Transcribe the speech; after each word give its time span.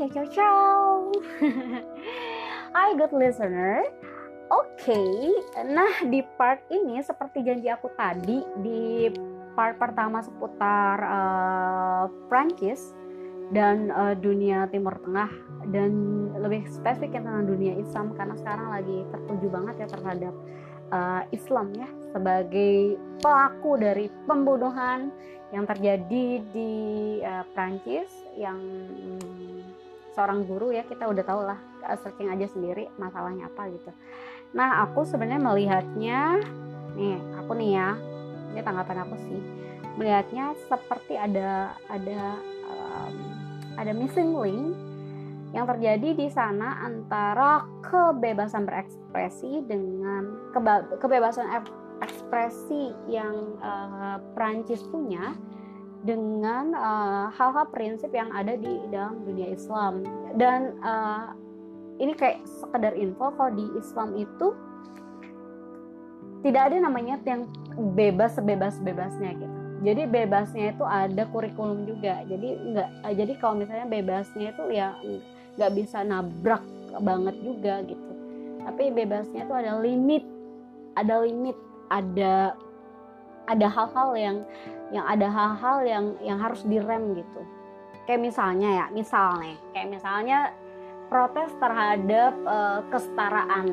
ciao 0.00 0.08
ciao 0.08 0.28
ciao. 0.32 1.12
Hai 2.72 2.96
good 2.96 3.12
listener. 3.12 3.84
Oke, 4.48 4.96
okay. 4.96 5.12
nah 5.68 5.92
di 6.08 6.24
part 6.40 6.64
ini 6.72 7.04
seperti 7.04 7.44
janji 7.44 7.68
aku 7.68 7.92
tadi 8.00 8.40
di 8.64 9.12
part 9.52 9.76
pertama 9.76 10.24
seputar 10.24 10.96
uh, 11.04 12.04
Prancis 12.32 12.96
dan 13.52 13.92
uh, 13.92 14.16
dunia 14.16 14.72
Timur 14.72 14.96
Tengah 15.04 15.28
dan 15.68 15.92
lebih 16.32 16.64
spesifik 16.72 17.20
tentang 17.20 17.44
dunia 17.44 17.76
Islam 17.76 18.16
karena 18.16 18.34
sekarang 18.40 18.72
lagi 18.72 19.04
tertuju 19.12 19.46
banget 19.52 19.84
ya 19.84 19.88
terhadap 20.00 20.34
uh, 20.96 21.22
Islam 21.28 21.76
ya 21.76 21.88
sebagai 22.16 22.96
pelaku 23.20 23.76
dari 23.76 24.08
pembunuhan 24.24 25.12
yang 25.52 25.68
terjadi 25.68 26.40
di 26.40 26.72
uh, 27.20 27.44
Prancis 27.52 28.08
yang 28.40 28.58
seorang 30.14 30.46
guru 30.46 30.74
ya 30.74 30.82
kita 30.86 31.06
udah 31.06 31.24
tahu 31.24 31.40
lah 31.46 31.58
searching 32.02 32.28
aja 32.28 32.46
sendiri 32.50 32.90
masalahnya 33.00 33.48
apa 33.48 33.70
gitu. 33.72 33.90
Nah 34.54 34.84
aku 34.84 35.06
sebenarnya 35.06 35.42
melihatnya 35.42 36.20
nih 36.98 37.18
aku 37.38 37.52
nih 37.54 37.70
ya 37.78 37.88
ini 38.50 38.60
tanggapan 38.66 39.06
aku 39.06 39.14
sih 39.30 39.40
melihatnya 39.94 40.54
seperti 40.66 41.14
ada 41.14 41.74
ada 41.86 42.38
um, 42.66 43.14
ada 43.78 43.92
missing 43.94 44.34
link 44.34 44.74
yang 45.50 45.66
terjadi 45.66 46.14
di 46.14 46.28
sana 46.30 46.86
antara 46.86 47.66
kebebasan 47.82 48.70
berekspresi 48.70 49.66
dengan 49.66 50.50
kebebasan 50.94 51.46
ekspresi 52.00 52.94
yang 53.10 53.58
uh, 53.58 54.22
Prancis 54.32 54.80
punya 54.88 55.34
dengan 56.00 56.72
eh, 56.72 57.26
hal-hal 57.36 57.66
uh, 57.68 57.72
prinsip 57.72 58.08
yang 58.12 58.32
ada 58.32 58.56
di 58.56 58.80
dalam 58.88 59.20
dunia 59.24 59.52
Islam. 59.52 60.00
Dan 60.36 60.80
uh, 60.80 61.36
ini 62.00 62.16
kayak 62.16 62.40
sekedar 62.48 62.96
info 62.96 63.28
kalau 63.36 63.52
di 63.52 63.66
Islam 63.76 64.16
itu 64.16 64.56
tidak 66.40 66.72
ada 66.72 66.76
namanya 66.80 67.20
yang 67.28 67.44
bebas 67.92 68.40
sebebas 68.40 68.80
bebasnya 68.80 69.36
gitu. 69.36 69.58
Jadi 69.80 70.02
bebasnya 70.08 70.76
itu 70.76 70.84
ada 70.84 71.24
kurikulum 71.28 71.84
juga. 71.84 72.24
Jadi 72.24 72.48
enggak 72.56 72.88
jadi 73.16 73.32
kalau 73.36 73.54
misalnya 73.60 73.86
bebasnya 73.88 74.56
itu 74.56 74.64
ya 74.72 74.96
nggak 75.60 75.72
bisa 75.76 76.00
nabrak 76.00 76.64
banget 77.00 77.36
juga 77.44 77.84
gitu. 77.84 78.10
Tapi 78.64 78.92
bebasnya 78.92 79.44
itu 79.44 79.54
ada 79.56 79.76
limit 79.80 80.24
ada 80.96 81.14
limit 81.24 81.56
ada 81.92 82.56
ada 83.46 83.66
hal-hal 83.68 84.10
yang 84.16 84.36
yang 84.90 85.06
ada 85.06 85.28
hal-hal 85.30 85.78
yang 85.86 86.04
yang 86.20 86.38
harus 86.42 86.60
direm 86.66 87.14
gitu. 87.14 87.42
Kayak 88.04 88.20
misalnya 88.26 88.68
ya 88.68 88.86
misalnya 88.90 89.56
kayak 89.72 89.88
misalnya 89.88 90.38
protes 91.06 91.50
terhadap 91.58 92.34
uh, 92.46 92.80
kesetaraan. 92.90 93.66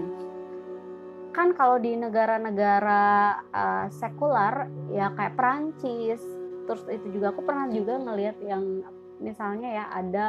Kan 1.33 1.53
kalau 1.53 1.77
di 1.77 1.93
negara-negara 1.93 3.05
uh, 3.53 3.85
sekular 3.93 4.69
ya 4.89 5.13
kayak 5.13 5.37
Perancis 5.37 6.21
terus 6.67 6.83
itu 6.91 7.07
juga 7.17 7.31
aku 7.31 7.41
pernah 7.47 7.71
juga 7.71 7.95
ngelihat 7.95 8.37
yang 8.43 8.83
misalnya 9.23 9.69
ya 9.71 9.85
ada 9.89 10.25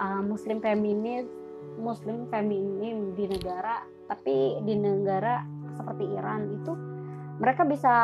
uh, 0.00 0.22
muslim 0.24 0.58
feminis 0.64 1.28
muslim 1.76 2.26
feminim 2.32 3.12
di 3.12 3.28
negara 3.28 3.84
tapi 4.08 4.58
di 4.64 4.74
negara 4.74 5.44
seperti 5.76 6.04
Iran 6.16 6.48
itu 6.56 6.72
mereka 7.38 7.62
bisa 7.64 7.94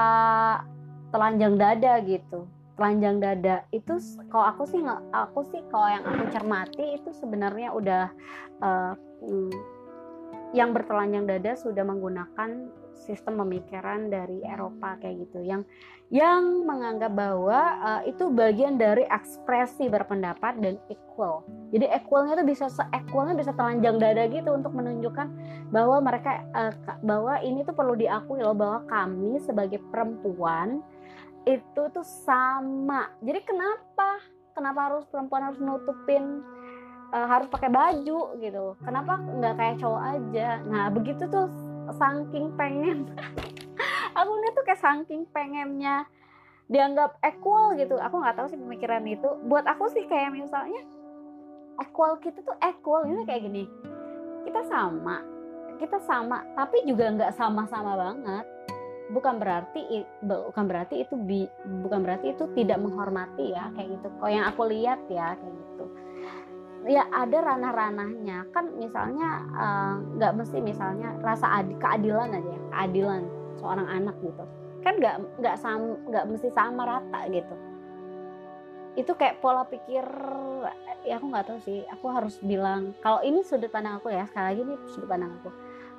telanjang 1.11 1.55
dada 1.59 1.99
gitu. 2.03 2.47
Telanjang 2.75 3.23
dada. 3.23 3.63
Itu 3.71 4.03
kalau 4.31 4.51
aku 4.51 4.67
sih 4.67 4.83
aku 5.15 5.41
sih 5.47 5.63
kalau 5.71 5.87
yang 5.87 6.03
aku 6.03 6.25
cermati 6.35 6.99
itu 6.99 7.11
sebenarnya 7.15 7.71
udah 7.71 8.05
uh, 8.63 8.93
yang 10.55 10.71
bertelanjang 10.71 11.27
dada 11.27 11.59
sudah 11.59 11.83
menggunakan 11.83 12.71
sistem 12.95 13.43
pemikiran 13.43 14.09
dari 14.09 14.41
Eropa 14.47 14.97
kayak 15.03 15.29
gitu 15.29 15.43
yang 15.43 15.67
yang 16.15 16.63
menganggap 16.63 17.11
bahwa 17.11 17.61
uh, 17.83 18.03
itu 18.07 18.31
bagian 18.31 18.79
dari 18.79 19.03
ekspresi 19.09 19.91
berpendapat 19.91 20.63
dan 20.63 20.79
equal. 20.87 21.43
Jadi 21.75 21.91
equalnya 21.91 22.39
itu 22.39 22.55
bisa 22.55 22.71
se-equalnya 22.71 23.35
bisa 23.35 23.51
telanjang 23.57 23.99
dada 23.99 24.25
gitu 24.31 24.55
untuk 24.55 24.73
menunjukkan 24.79 25.27
bahwa 25.75 25.99
mereka 25.99 26.47
uh, 26.55 26.73
bahwa 27.03 27.43
ini 27.43 27.67
tuh 27.67 27.75
perlu 27.75 27.99
diakui 27.99 28.41
loh 28.41 28.55
bahwa 28.55 28.87
kami 28.87 29.43
sebagai 29.43 29.83
perempuan 29.91 30.85
itu 31.45 31.83
tuh 31.91 32.07
sama. 32.07 33.11
Jadi 33.19 33.43
kenapa 33.43 34.23
kenapa 34.55 34.81
harus 34.93 35.05
perempuan 35.11 35.51
harus 35.51 35.59
nutupin 35.59 36.47
uh, 37.15 37.27
harus 37.31 37.47
pakai 37.47 37.71
baju 37.71 38.35
gitu. 38.43 38.75
Kenapa 38.83 39.23
nggak 39.23 39.55
kayak 39.55 39.77
cowok 39.79 40.03
aja? 40.03 40.49
Nah 40.67 40.91
begitu 40.91 41.23
tuh 41.31 41.47
saking 41.95 42.51
pengen. 42.59 43.07
Aku 44.19 44.31
nih 44.43 44.51
tuh 44.55 44.65
kayak 44.67 44.83
saking 44.83 45.23
pengennya 45.31 46.07
dianggap 46.67 47.19
equal 47.23 47.79
gitu. 47.79 47.95
Aku 48.03 48.19
nggak 48.19 48.35
tahu 48.35 48.47
sih 48.51 48.59
pemikiran 48.59 49.07
itu. 49.07 49.27
Buat 49.47 49.67
aku 49.67 49.91
sih 49.91 50.07
kayak 50.07 50.33
misalnya 50.33 50.81
equal 51.83 52.19
kita 52.23 52.43
tuh 52.43 52.55
equal. 52.63 53.07
Ini 53.11 53.27
kayak 53.27 53.43
gini. 53.47 53.65
Kita 54.47 54.63
sama. 54.71 55.19
Kita 55.83 55.99
sama 56.07 56.47
tapi 56.55 56.87
juga 56.87 57.11
nggak 57.11 57.35
sama-sama 57.35 57.99
banget. 57.99 58.47
Bukan 59.11 59.37
berarti 59.37 60.07
bukan 60.25 60.65
berarti 60.65 61.05
itu 61.05 61.15
bukan 61.85 62.01
berarti 62.07 62.33
itu 62.33 62.49
tidak 62.55 62.79
menghormati 62.81 63.51
ya 63.51 63.75
kayak 63.75 63.99
gitu. 63.99 64.07
Kok 64.23 64.31
yang 64.31 64.47
aku 64.47 64.63
lihat 64.71 65.03
ya 65.11 65.35
kayak 65.35 65.55
gitu 65.59 66.04
ya 66.85 67.09
ada 67.11 67.39
ranah-ranahnya. 67.41 68.49
Kan 68.53 68.77
misalnya 68.77 69.45
eh, 69.57 69.95
nggak 70.21 70.33
uh, 70.33 70.37
mesti 70.37 70.59
misalnya 70.61 71.17
rasa 71.21 71.61
adil 71.61 71.77
keadilan 71.81 72.37
aja 72.37 72.51
ya 72.51 72.61
keadilan 72.73 73.23
seorang 73.61 73.89
anak 73.89 74.17
gitu. 74.21 74.45
Kan 74.85 75.01
nggak 75.01 75.17
nggak 75.41 75.57
sama 75.61 75.97
nggak 76.09 76.25
mesti 76.29 76.49
sama 76.53 76.83
rata 76.85 77.21
gitu. 77.33 77.55
Itu 78.95 79.13
kayak 79.19 79.43
pola 79.43 79.67
pikir 79.67 80.07
ya 81.03 81.19
aku 81.19 81.27
nggak 81.33 81.47
tahu 81.49 81.59
sih. 81.65 81.83
Aku 81.99 82.07
harus 82.13 82.37
bilang 82.45 82.93
kalau 83.01 83.25
ini 83.25 83.41
sudut 83.43 83.73
pandang 83.73 83.99
aku 83.99 84.13
ya 84.13 84.29
sekali 84.29 84.47
lagi 84.55 84.61
ini 84.63 84.75
sudut 84.93 85.09
pandang 85.09 85.33
aku. 85.41 85.51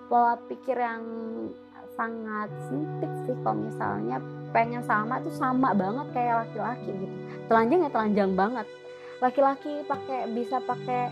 Pola 0.06 0.38
pikir 0.46 0.78
yang 0.78 1.04
sangat 1.96 2.52
sempit 2.68 3.08
sih 3.24 3.36
kalau 3.40 3.72
misalnya 3.72 4.20
pengen 4.52 4.84
sama 4.84 5.24
tuh 5.24 5.32
sama 5.32 5.72
banget 5.72 6.08
kayak 6.12 6.46
laki-laki 6.46 6.92
gitu. 6.92 7.16
Telanjang 7.48 7.80
ya 7.88 7.90
telanjang 7.90 8.32
banget 8.36 8.68
laki-laki 9.26 9.82
pakai 9.90 10.30
bisa 10.38 10.62
pakai 10.62 11.10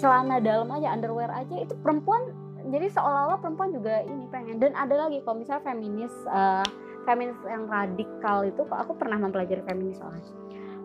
celana 0.00 0.40
dalam 0.40 0.72
aja 0.72 0.96
underwear 0.96 1.28
aja 1.28 1.60
itu 1.60 1.76
perempuan 1.84 2.32
jadi 2.68 2.88
seolah-olah 2.92 3.40
perempuan 3.40 3.72
juga 3.72 4.04
ini 4.04 4.28
pengen. 4.28 4.60
Dan 4.60 4.76
ada 4.76 5.08
lagi 5.08 5.24
kalau 5.24 5.40
misalnya 5.40 5.64
feminis 5.64 6.12
uh, 6.28 6.64
feminis 7.08 7.36
yang 7.48 7.64
radikal 7.68 8.44
itu 8.44 8.60
aku 8.68 8.92
pernah 8.96 9.16
mempelajari 9.16 9.64
feminis 9.64 10.00
soalnya 10.00 10.24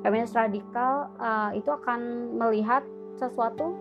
feminis 0.04 0.36
radikal 0.36 1.08
uh, 1.18 1.52
itu 1.56 1.72
akan 1.72 2.00
melihat 2.36 2.84
sesuatu 3.16 3.75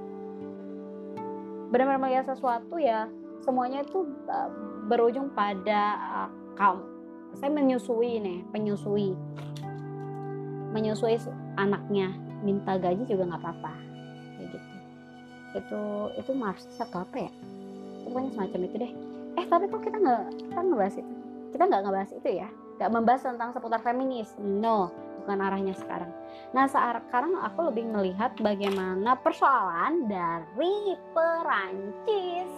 benar-benar 1.74 1.98
melihat 1.98 2.24
sesuatu 2.30 2.78
ya 2.78 3.10
semuanya 3.42 3.82
itu 3.82 4.06
uh, 4.30 4.48
berujung 4.86 5.34
pada 5.34 5.98
uh, 5.98 6.28
kaum. 6.54 6.86
Saya 7.34 7.50
menyusui 7.50 8.22
nih 8.22 8.38
penyusui. 8.54 9.18
Menyusui 10.72 11.16
anaknya 11.58 12.12
minta 12.42 12.76
gaji 12.76 13.02
juga 13.06 13.32
nggak 13.32 13.42
apa-apa. 13.42 13.74
Kayak 14.36 14.48
gitu. 14.52 14.76
Itu 15.56 15.82
itu 16.18 16.30
marxis 16.34 16.76
atau 16.78 17.06
apa 17.06 17.16
ya? 17.26 17.32
Pokoknya 18.06 18.30
semacam 18.34 18.60
itu 18.66 18.76
deh. 18.76 18.92
Eh 19.40 19.44
tapi 19.48 19.64
kok 19.70 19.80
kita 19.80 19.96
nggak 19.96 20.22
kita 20.52 20.60
ngebahas 20.60 20.96
itu? 20.98 21.12
Kita 21.54 21.62
nggak 21.70 21.82
ngebahas 21.86 22.10
itu 22.12 22.28
ya? 22.28 22.48
Nggak 22.76 22.90
membahas 22.90 23.22
tentang 23.24 23.50
seputar 23.54 23.80
feminis. 23.80 24.34
No 24.42 24.90
bukan 25.22 25.38
arahnya 25.38 25.74
sekarang. 25.78 26.10
Nah 26.50 26.66
sekarang 26.66 27.38
aku 27.38 27.70
lebih 27.70 27.86
melihat 27.86 28.34
bagaimana 28.42 29.14
persoalan 29.22 30.10
dari 30.10 30.98
Perancis 31.14 32.50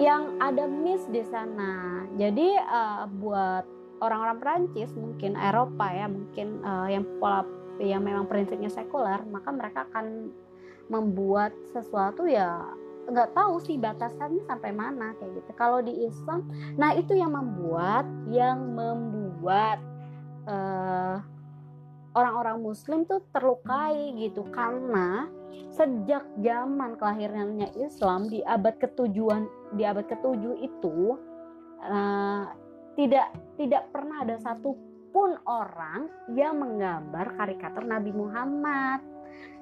yang 0.00 0.40
ada 0.40 0.64
miss 0.64 1.04
di 1.12 1.20
sana. 1.28 2.08
Jadi 2.16 2.56
uh, 2.56 3.04
buat 3.20 3.68
orang-orang 4.00 4.40
Perancis 4.40 4.90
mungkin 4.96 5.36
Eropa 5.36 5.92
ya 5.92 6.08
mungkin 6.08 6.64
uh, 6.64 6.88
yang 6.88 7.04
pola 7.20 7.44
yang 7.90 8.02
memang 8.04 8.30
prinsipnya 8.30 8.70
sekuler 8.70 9.22
maka 9.26 9.50
mereka 9.50 9.86
akan 9.90 10.30
membuat 10.90 11.54
sesuatu 11.72 12.28
ya 12.28 12.62
nggak 13.02 13.34
tahu 13.34 13.58
sih 13.58 13.80
batasannya 13.82 14.46
sampai 14.46 14.70
mana 14.70 15.10
kayak 15.18 15.42
gitu. 15.42 15.50
Kalau 15.58 15.82
di 15.82 16.06
Islam 16.06 16.46
nah 16.78 16.94
itu 16.94 17.18
yang 17.18 17.34
membuat 17.34 18.06
yang 18.30 18.78
membuat 18.78 19.82
uh, 20.46 21.18
orang-orang 22.14 22.62
Muslim 22.62 23.02
tuh 23.02 23.24
terlukai 23.34 24.14
gitu. 24.22 24.46
Karena 24.54 25.26
sejak 25.72 26.22
zaman 26.38 26.94
kelahirannya 27.00 27.74
Islam 27.80 28.30
di 28.30 28.44
abad 28.44 28.78
ketujuan 28.78 29.48
di 29.74 29.82
abad 29.82 30.06
ketujuh 30.06 30.62
itu 30.62 31.18
uh, 31.82 32.44
tidak 32.94 33.34
tidak 33.56 33.88
pernah 33.90 34.22
ada 34.22 34.36
satu 34.38 34.76
pun 35.12 35.36
orang 35.44 36.08
yang 36.32 36.58
menggambar 36.58 37.36
karikatur 37.36 37.84
Nabi 37.84 38.10
Muhammad. 38.10 39.04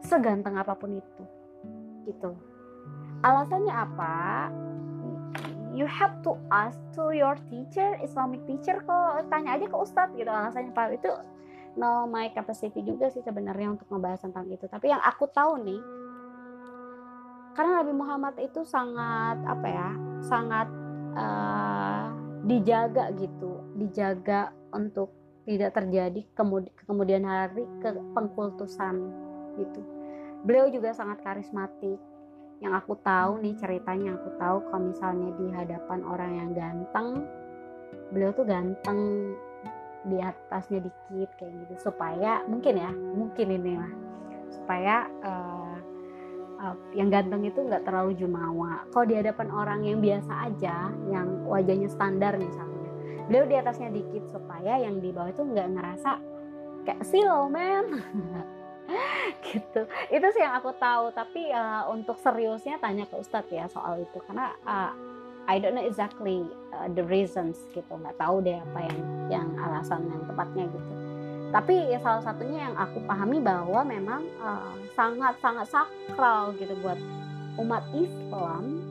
Seganteng 0.00 0.56
apa 0.56 0.72
pun 0.78 0.96
itu. 0.96 1.24
Gitu. 2.08 2.30
Alasannya 3.20 3.74
apa? 3.74 4.48
You 5.70 5.86
have 5.86 6.18
to 6.26 6.34
ask 6.50 6.78
to 6.98 7.14
your 7.14 7.38
teacher 7.46 7.94
Islamic 8.02 8.42
teacher 8.48 8.82
kok 8.82 9.22
tanya 9.28 9.54
aja 9.58 9.66
ke 9.68 9.76
ustadz 9.76 10.16
gitu. 10.16 10.30
Alasannya 10.30 10.72
pak 10.72 10.96
itu 10.96 11.10
no 11.78 12.08
my 12.10 12.34
capacity 12.34 12.82
juga 12.82 13.06
sih 13.12 13.22
sebenarnya 13.22 13.76
untuk 13.78 13.86
membahas 13.92 14.24
tentang 14.24 14.48
itu. 14.50 14.66
Tapi 14.66 14.90
yang 14.90 15.02
aku 15.04 15.30
tahu 15.30 15.60
nih 15.62 15.82
karena 17.54 17.82
Nabi 17.82 17.92
Muhammad 17.92 18.34
itu 18.40 18.64
sangat 18.64 19.36
apa 19.44 19.66
ya 19.68 19.90
sangat 20.24 20.68
uh, 21.14 22.08
dijaga 22.48 23.12
gitu. 23.14 23.62
Dijaga 23.76 24.50
untuk 24.74 25.19
tidak 25.50 25.74
terjadi 25.74 26.22
kemudi 26.38 26.70
kemudian 26.86 27.26
hari 27.26 27.66
ke 27.82 27.90
pengkultusan 28.14 28.94
gitu. 29.58 29.82
Beliau 30.46 30.70
juga 30.70 30.94
sangat 30.94 31.18
karismatik. 31.26 31.98
Yang 32.60 32.74
aku 32.84 32.94
tahu 33.02 33.40
nih 33.42 33.56
ceritanya 33.58 34.14
aku 34.20 34.30
tahu 34.36 34.56
kalau 34.70 34.92
misalnya 34.92 35.32
di 35.40 35.46
hadapan 35.50 36.00
orang 36.06 36.32
yang 36.38 36.50
ganteng 36.54 37.24
beliau 38.14 38.30
tuh 38.36 38.46
ganteng 38.46 39.32
di 40.06 40.22
atasnya 40.22 40.86
dikit 40.86 41.30
kayak 41.34 41.52
gitu. 41.66 41.90
Supaya 41.90 42.46
mungkin 42.46 42.78
ya 42.78 42.94
mungkin 42.94 43.46
ini 43.50 43.74
lah. 43.74 43.92
Supaya 44.54 45.10
uh, 45.24 45.76
uh, 46.62 46.76
yang 46.94 47.10
ganteng 47.10 47.42
itu 47.42 47.58
nggak 47.58 47.82
terlalu 47.82 48.14
jumawa. 48.14 48.86
Kalau 48.94 49.06
di 49.08 49.18
hadapan 49.18 49.48
orang 49.50 49.80
yang 49.82 49.98
biasa 49.98 50.52
aja 50.52 50.94
yang 51.10 51.42
wajahnya 51.48 51.90
standar 51.90 52.38
misalnya 52.38 52.69
beliau 53.30 53.46
di 53.46 53.54
atasnya 53.54 53.94
dikit 53.94 54.26
supaya 54.34 54.82
yang 54.82 54.98
di 54.98 55.14
bawah 55.14 55.30
itu 55.30 55.46
nggak 55.46 55.68
ngerasa 55.78 56.18
kayak 56.82 57.06
silau 57.06 57.46
men. 57.46 58.02
Gitu. 59.46 59.86
Itu 60.10 60.26
sih 60.34 60.42
yang 60.42 60.58
aku 60.58 60.74
tahu. 60.74 61.14
Tapi 61.14 61.54
uh, 61.54 61.86
untuk 61.94 62.18
seriusnya 62.18 62.82
tanya 62.82 63.06
ke 63.06 63.14
Ustadz 63.14 63.54
ya 63.54 63.70
soal 63.70 64.02
itu. 64.02 64.18
Karena 64.26 64.50
uh, 64.66 64.90
I 65.46 65.62
don't 65.62 65.78
know 65.78 65.86
exactly 65.86 66.42
uh, 66.74 66.90
the 66.90 67.06
reasons 67.06 67.54
gitu. 67.70 67.86
Nggak 67.86 68.18
tahu 68.18 68.42
deh 68.42 68.58
apa 68.58 68.78
yang 68.90 68.98
yang 69.30 69.48
alasan 69.62 70.10
yang 70.10 70.26
tepatnya 70.26 70.66
gitu. 70.74 70.92
Tapi 71.54 71.74
ya 71.94 72.02
salah 72.02 72.22
satunya 72.22 72.66
yang 72.66 72.74
aku 72.74 72.98
pahami 73.06 73.38
bahwa 73.38 73.82
memang 73.86 74.26
uh, 74.42 74.74
sangat 74.98 75.38
sangat 75.38 75.70
sakral 75.70 76.50
gitu 76.58 76.74
buat 76.82 76.98
umat 77.62 77.86
Islam 77.94 78.82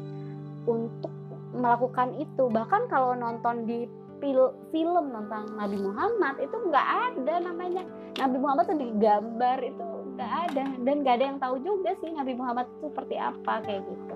untuk 0.64 1.12
melakukan 1.52 2.16
itu. 2.20 2.48
Bahkan 2.48 2.88
kalau 2.88 3.16
nonton 3.20 3.68
di 3.68 3.99
film 4.20 5.06
tentang 5.16 5.46
Nabi 5.56 5.78
Muhammad 5.80 6.36
itu 6.44 6.56
nggak 6.56 6.88
ada 7.12 7.34
namanya. 7.40 7.84
Nabi 8.20 8.38
Muhammad 8.38 8.66
tuh 8.68 8.80
digambar 8.80 9.60
itu 9.64 9.88
nggak 10.16 10.32
ada. 10.52 10.64
Dan 10.84 10.96
nggak 11.02 11.16
ada 11.20 11.26
yang 11.32 11.40
tahu 11.40 11.56
juga 11.64 11.96
sih 12.04 12.12
Nabi 12.12 12.36
Muhammad 12.36 12.68
itu 12.68 12.92
seperti 12.92 13.16
apa 13.16 13.64
kayak 13.64 13.82
gitu. 13.88 14.16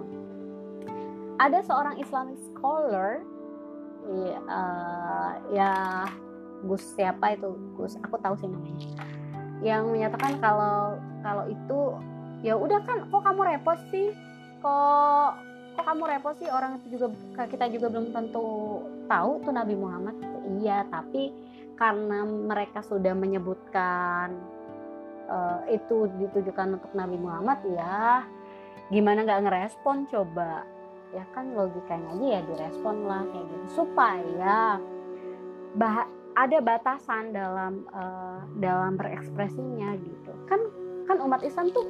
Ada 1.39 1.65
seorang 1.65 1.95
Islamic 1.97 2.37
scholar 2.51 3.23
ya, 4.11 4.37
uh, 4.45 5.31
ya 5.49 5.71
Gus 6.67 6.83
siapa 6.95 7.35
itu? 7.35 7.55
Gus 7.79 7.95
aku 8.03 8.19
tahu 8.19 8.35
sih 8.39 8.47
namanya. 8.47 8.87
Yang 9.63 9.83
menyatakan 9.87 10.39
kalau 10.43 10.99
kalau 11.23 11.47
itu 11.47 11.79
ya 12.43 12.59
udah 12.59 12.83
kan 12.83 13.07
kok 13.07 13.23
kamu 13.23 13.41
repot 13.55 13.79
sih? 13.87 14.11
Kok 14.59 15.29
kok 15.79 15.85
kamu 15.87 16.03
repot 16.11 16.35
sih? 16.39 16.51
Orang 16.51 16.83
itu 16.83 16.99
juga 16.99 17.11
kita 17.47 17.71
juga 17.71 17.87
belum 17.91 18.11
tentu 18.11 18.47
tahu 19.13 19.31
tuh 19.45 19.53
Nabi 19.53 19.77
Muhammad 19.77 20.17
iya 20.57 20.81
tapi 20.89 21.29
karena 21.77 22.25
mereka 22.25 22.81
sudah 22.81 23.13
menyebutkan 23.13 24.33
uh, 25.29 25.61
itu 25.69 26.09
ditujukan 26.17 26.81
untuk 26.81 26.91
Nabi 26.97 27.17
Muhammad 27.21 27.59
ya 27.69 28.25
gimana 28.93 29.23
nggak 29.23 29.43
ngerespon 29.47 30.09
coba? 30.09 30.65
Ya 31.13 31.23
kan 31.33 31.53
logikanya 31.53 32.17
aja 32.17 32.25
ya 32.25 32.41
direspon 32.45 33.05
lah 33.05 33.21
kayak 33.29 33.45
gitu. 33.49 33.65
Supaya 33.81 34.81
bah 35.77 36.09
ada 36.33 36.57
batasan 36.61 37.33
dalam 37.33 37.85
uh, 37.93 38.41
dalam 38.57 38.97
berekspresinya 38.97 39.93
gitu. 40.01 40.33
Kan 40.49 40.61
kan 41.05 41.21
umat 41.21 41.45
Islam 41.45 41.69
tuh 41.69 41.85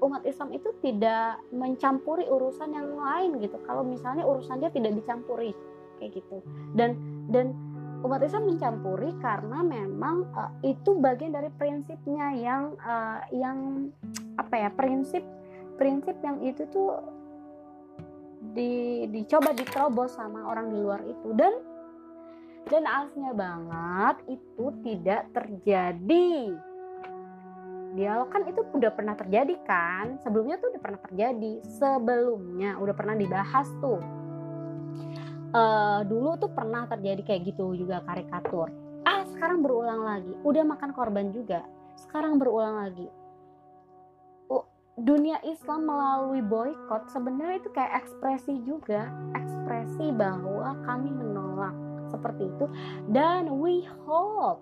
umat 0.00 0.24
Islam 0.24 0.50
itu 0.56 0.72
tidak 0.80 1.40
mencampuri 1.52 2.24
urusan 2.26 2.72
yang 2.72 2.96
lain 2.96 3.40
gitu. 3.40 3.56
Kalau 3.64 3.84
misalnya 3.84 4.24
urusan 4.24 4.60
dia 4.60 4.72
tidak 4.72 4.96
dicampuri 4.96 5.52
kayak 6.00 6.16
gitu. 6.16 6.40
Dan 6.72 6.96
dan 7.28 7.52
umat 8.00 8.24
Islam 8.24 8.48
mencampuri 8.48 9.12
karena 9.20 9.60
memang 9.60 10.24
uh, 10.32 10.52
itu 10.64 10.96
bagian 10.96 11.36
dari 11.36 11.52
prinsipnya 11.60 12.32
yang 12.32 12.74
uh, 12.80 13.20
yang 13.32 13.88
apa 14.40 14.56
ya 14.56 14.70
prinsip 14.72 15.20
prinsip 15.76 16.16
yang 16.24 16.40
itu 16.40 16.64
tuh 16.72 16.96
di 18.56 19.04
dicoba 19.12 19.52
diterobos 19.52 20.16
sama 20.16 20.48
orang 20.48 20.72
di 20.72 20.78
luar 20.80 21.04
itu 21.04 21.28
dan 21.36 21.52
dan 22.72 22.84
asnya 22.88 23.32
banget 23.36 24.16
itu 24.40 24.64
tidak 24.80 25.28
terjadi 25.36 26.56
dialog 27.94 28.28
kan 28.30 28.46
itu 28.46 28.60
udah 28.62 28.90
pernah 28.94 29.14
terjadi 29.18 29.54
kan? 29.66 30.18
Sebelumnya 30.22 30.56
tuh 30.62 30.70
udah 30.74 30.82
pernah 30.82 31.00
terjadi. 31.02 31.52
Sebelumnya 31.66 32.70
udah 32.78 32.94
pernah 32.94 33.14
dibahas 33.18 33.68
tuh. 33.82 34.00
Uh, 35.50 36.06
dulu 36.06 36.38
tuh 36.38 36.50
pernah 36.54 36.86
terjadi 36.86 37.26
kayak 37.26 37.50
gitu 37.50 37.74
juga 37.74 38.06
karikatur. 38.06 38.70
Ah 39.02 39.26
sekarang 39.26 39.66
berulang 39.66 40.06
lagi. 40.06 40.32
Udah 40.46 40.62
makan 40.62 40.94
korban 40.94 41.34
juga. 41.34 41.66
Sekarang 41.98 42.38
berulang 42.38 42.86
lagi. 42.86 43.08
Dunia 45.00 45.40
Islam 45.48 45.88
melalui 45.88 46.44
boykot 46.44 47.08
sebenarnya 47.08 47.64
itu 47.64 47.72
kayak 47.72 48.04
ekspresi 48.04 48.60
juga. 48.68 49.08
Ekspresi 49.32 50.12
bahwa 50.12 50.76
kami 50.84 51.08
menolak. 51.08 51.72
Seperti 52.12 52.52
itu. 52.52 52.68
Dan 53.08 53.48
we 53.64 53.80
hope 54.04 54.60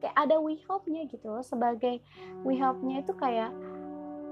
kayak 0.00 0.16
ada 0.16 0.40
we 0.40 0.56
hope-nya 0.66 1.06
gitu 1.06 1.28
loh 1.28 1.44
sebagai 1.44 2.00
we 2.42 2.56
hope-nya 2.56 3.04
itu 3.04 3.12
kayak 3.16 3.52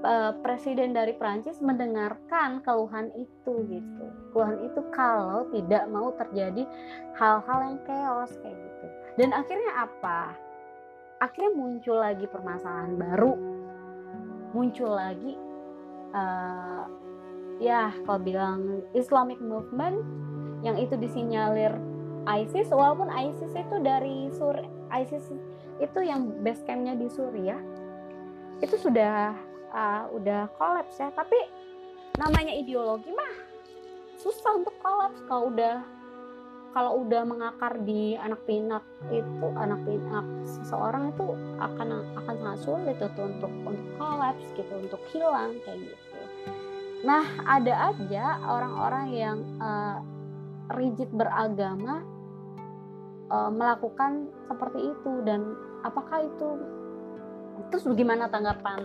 uh, 0.02 0.32
presiden 0.42 0.94
dari 0.94 1.14
Prancis 1.14 1.58
mendengarkan 1.62 2.62
keluhan 2.62 3.10
itu 3.14 3.52
gitu. 3.68 4.04
Keluhan 4.34 4.58
itu 4.64 4.80
kalau 4.94 5.46
tidak 5.54 5.84
mau 5.90 6.12
terjadi 6.16 6.64
hal-hal 7.16 7.58
yang 7.64 7.78
chaos 7.86 8.32
kayak 8.42 8.56
gitu. 8.56 8.86
Dan 9.18 9.30
akhirnya 9.34 9.72
apa? 9.88 10.34
Akhirnya 11.18 11.52
muncul 11.54 11.98
lagi 11.98 12.26
permasalahan 12.30 12.94
baru. 12.94 13.32
Muncul 14.54 14.90
lagi 14.96 15.36
uh, 16.14 16.88
ya 17.58 17.90
kalau 18.06 18.20
bilang 18.22 18.86
Islamic 18.94 19.42
movement 19.42 20.00
yang 20.62 20.78
itu 20.78 20.94
disinyalir 20.98 21.74
ISIS 22.28 22.68
walaupun 22.68 23.08
ISIS 23.08 23.52
itu 23.56 23.76
dari 23.80 24.28
sur 24.36 24.56
ISIS 24.92 25.32
itu 25.78 26.00
yang 26.02 26.28
base 26.44 26.60
campnya 26.66 26.92
di 26.92 27.08
Suriah 27.08 27.60
itu 28.58 28.74
sudah 28.76 29.32
uh, 29.70 30.10
udah 30.12 30.50
kolaps 30.58 30.98
ya. 30.98 31.08
Tapi 31.14 31.38
namanya 32.18 32.52
ideologi 32.52 33.14
mah 33.14 33.32
susah 34.18 34.58
untuk 34.58 34.74
kolaps 34.82 35.22
kalau 35.30 35.54
udah 35.54 35.80
kalau 36.76 37.00
udah 37.00 37.24
mengakar 37.24 37.80
di 37.80 38.12
anak 38.18 38.44
pinak 38.44 38.84
itu 39.08 39.46
anak 39.56 39.80
pinak 39.88 40.26
seseorang 40.44 41.16
itu 41.16 41.32
akan 41.56 42.04
akan 42.18 42.34
sangat 42.36 42.60
sulit 42.60 42.96
itu 42.98 43.22
untuk 43.24 43.52
untuk 43.64 43.88
kolaps 43.96 44.46
gitu 44.52 44.72
untuk 44.76 45.00
hilang 45.14 45.56
kayak 45.64 45.80
gitu. 45.80 46.20
Nah 47.06 47.24
ada 47.46 47.94
aja 47.94 48.24
orang-orang 48.44 49.06
yang 49.14 49.38
uh, 49.62 50.02
rigid 50.76 51.08
beragama 51.14 52.04
uh, 53.30 53.50
melakukan 53.52 54.28
seperti 54.48 54.92
itu 54.92 55.12
dan 55.24 55.56
apakah 55.84 56.24
itu 56.24 56.48
terus 57.68 57.84
bagaimana 57.86 58.30
tanggapan 58.30 58.80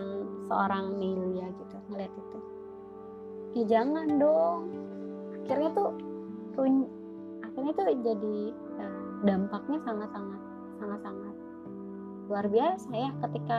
seorang 0.50 0.98
Milia 0.98 1.48
gitu 1.48 1.76
ngeliat 1.90 2.12
itu? 2.12 2.38
Ya 3.54 3.64
jangan 3.78 4.06
dong. 4.18 4.60
Akhirnya 5.44 5.70
tuh 5.76 5.88
akhirnya 7.54 7.72
tuh 7.78 7.86
jadi 8.02 8.38
uh, 8.82 9.06
dampaknya 9.22 9.78
sangat 9.86 10.10
sangat 10.10 10.40
sangat 10.82 11.00
sangat 11.06 11.34
luar 12.26 12.46
biasa 12.50 12.90
ya 12.90 13.10
ketika 13.28 13.56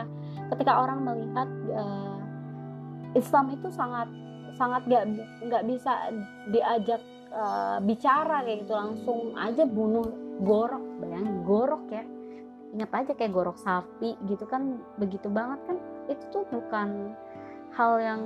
ketika 0.52 0.72
orang 0.84 1.00
melihat 1.00 1.48
uh, 1.72 2.20
Islam 3.16 3.56
itu 3.56 3.72
sangat 3.72 4.08
sangat 4.56 4.84
gak 4.84 5.04
nggak 5.48 5.64
bisa 5.64 6.12
diajak 6.52 7.00
uh, 7.32 7.80
bicara 7.80 8.44
kayak 8.44 8.68
gitu 8.68 8.72
langsung 8.76 9.32
aja 9.36 9.64
bunuh 9.64 10.25
gorok 10.42 10.84
bayangin 11.00 11.36
gorok 11.46 11.84
ya. 11.88 12.04
Ingat 12.76 12.90
aja 12.92 13.12
kayak 13.16 13.32
gorok 13.32 13.56
sapi 13.56 14.18
gitu 14.28 14.44
kan 14.44 14.80
begitu 15.00 15.32
banget 15.32 15.60
kan. 15.64 15.76
Itu 16.12 16.24
tuh 16.32 16.44
bukan 16.52 17.16
hal 17.72 17.92
yang 18.00 18.20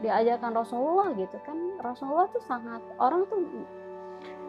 diajarkan 0.00 0.56
Rasulullah 0.56 1.12
gitu 1.16 1.36
kan. 1.44 1.56
Rasulullah 1.84 2.28
tuh 2.32 2.42
sangat 2.48 2.80
orang 2.96 3.28
tuh 3.28 3.40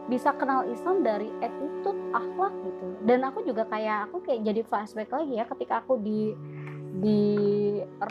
bisa 0.07 0.33
kenal 0.33 0.65
Islam 0.65 1.03
dari 1.03 1.29
attitude 1.43 1.99
akhlak 2.15 2.53
gitu. 2.63 2.85
Dan 3.05 3.27
aku 3.27 3.43
juga 3.43 3.67
kayak 3.67 4.09
aku 4.09 4.23
kayak 4.23 4.41
jadi 4.47 4.61
flashback 4.65 5.11
lagi 5.11 5.33
ya 5.37 5.45
ketika 5.45 5.83
aku 5.83 5.99
di 5.99 6.33
di 6.91 7.21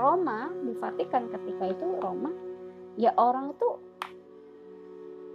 Roma 0.01 0.49
di 0.65 0.73
Vatikan 0.81 1.29
ketika 1.29 1.69
itu 1.69 1.87
Roma 2.01 2.33
ya 2.97 3.13
orang 3.17 3.53
itu 3.53 3.69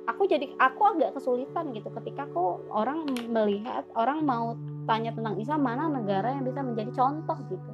aku 0.05 0.29
jadi 0.29 0.53
aku 0.61 0.81
agak 0.95 1.17
kesulitan 1.17 1.73
gitu 1.73 1.89
ketika 2.01 2.29
aku 2.29 2.61
orang 2.69 3.05
melihat 3.29 3.85
orang 3.97 4.21
mau 4.21 4.53
tanya 4.85 5.11
tentang 5.13 5.37
Islam 5.41 5.61
mana 5.65 5.89
negara 5.89 6.33
yang 6.37 6.45
bisa 6.45 6.61
menjadi 6.61 6.91
contoh 6.93 7.37
gitu. 7.49 7.71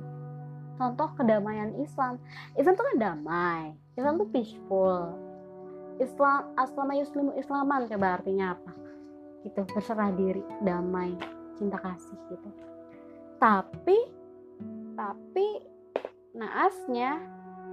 Contoh 0.80 1.10
kedamaian 1.14 1.76
Islam. 1.78 2.18
Islam 2.58 2.74
itu 2.74 2.84
kan 2.84 2.96
damai 2.98 3.64
Islam 4.00 4.18
itu 4.18 4.28
peaceful. 4.32 5.14
Islam 6.02 6.56
aslama 6.58 6.98
yuslimu 6.98 7.38
islaman 7.38 7.86
coba 7.86 8.18
artinya 8.18 8.58
apa? 8.58 8.72
Gitu 9.46 9.62
berserah 9.76 10.10
diri 10.16 10.42
damai 10.64 11.14
cinta 11.60 11.78
kasih 11.78 12.18
gitu. 12.32 12.50
Tapi 13.38 13.98
tapi 14.96 15.48
naasnya 16.32 17.20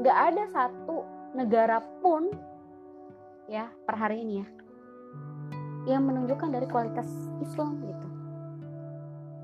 nggak 0.02 0.18
ada 0.34 0.44
satu 0.50 1.06
negara 1.34 1.78
pun 2.02 2.28
ya 3.48 3.72
per 3.88 3.96
hari 3.96 4.22
ini 4.22 4.44
ya. 4.44 4.46
Yang 5.96 6.02
menunjukkan 6.04 6.48
dari 6.52 6.66
kualitas 6.68 7.08
Islam 7.40 7.80
gitu. 7.80 8.08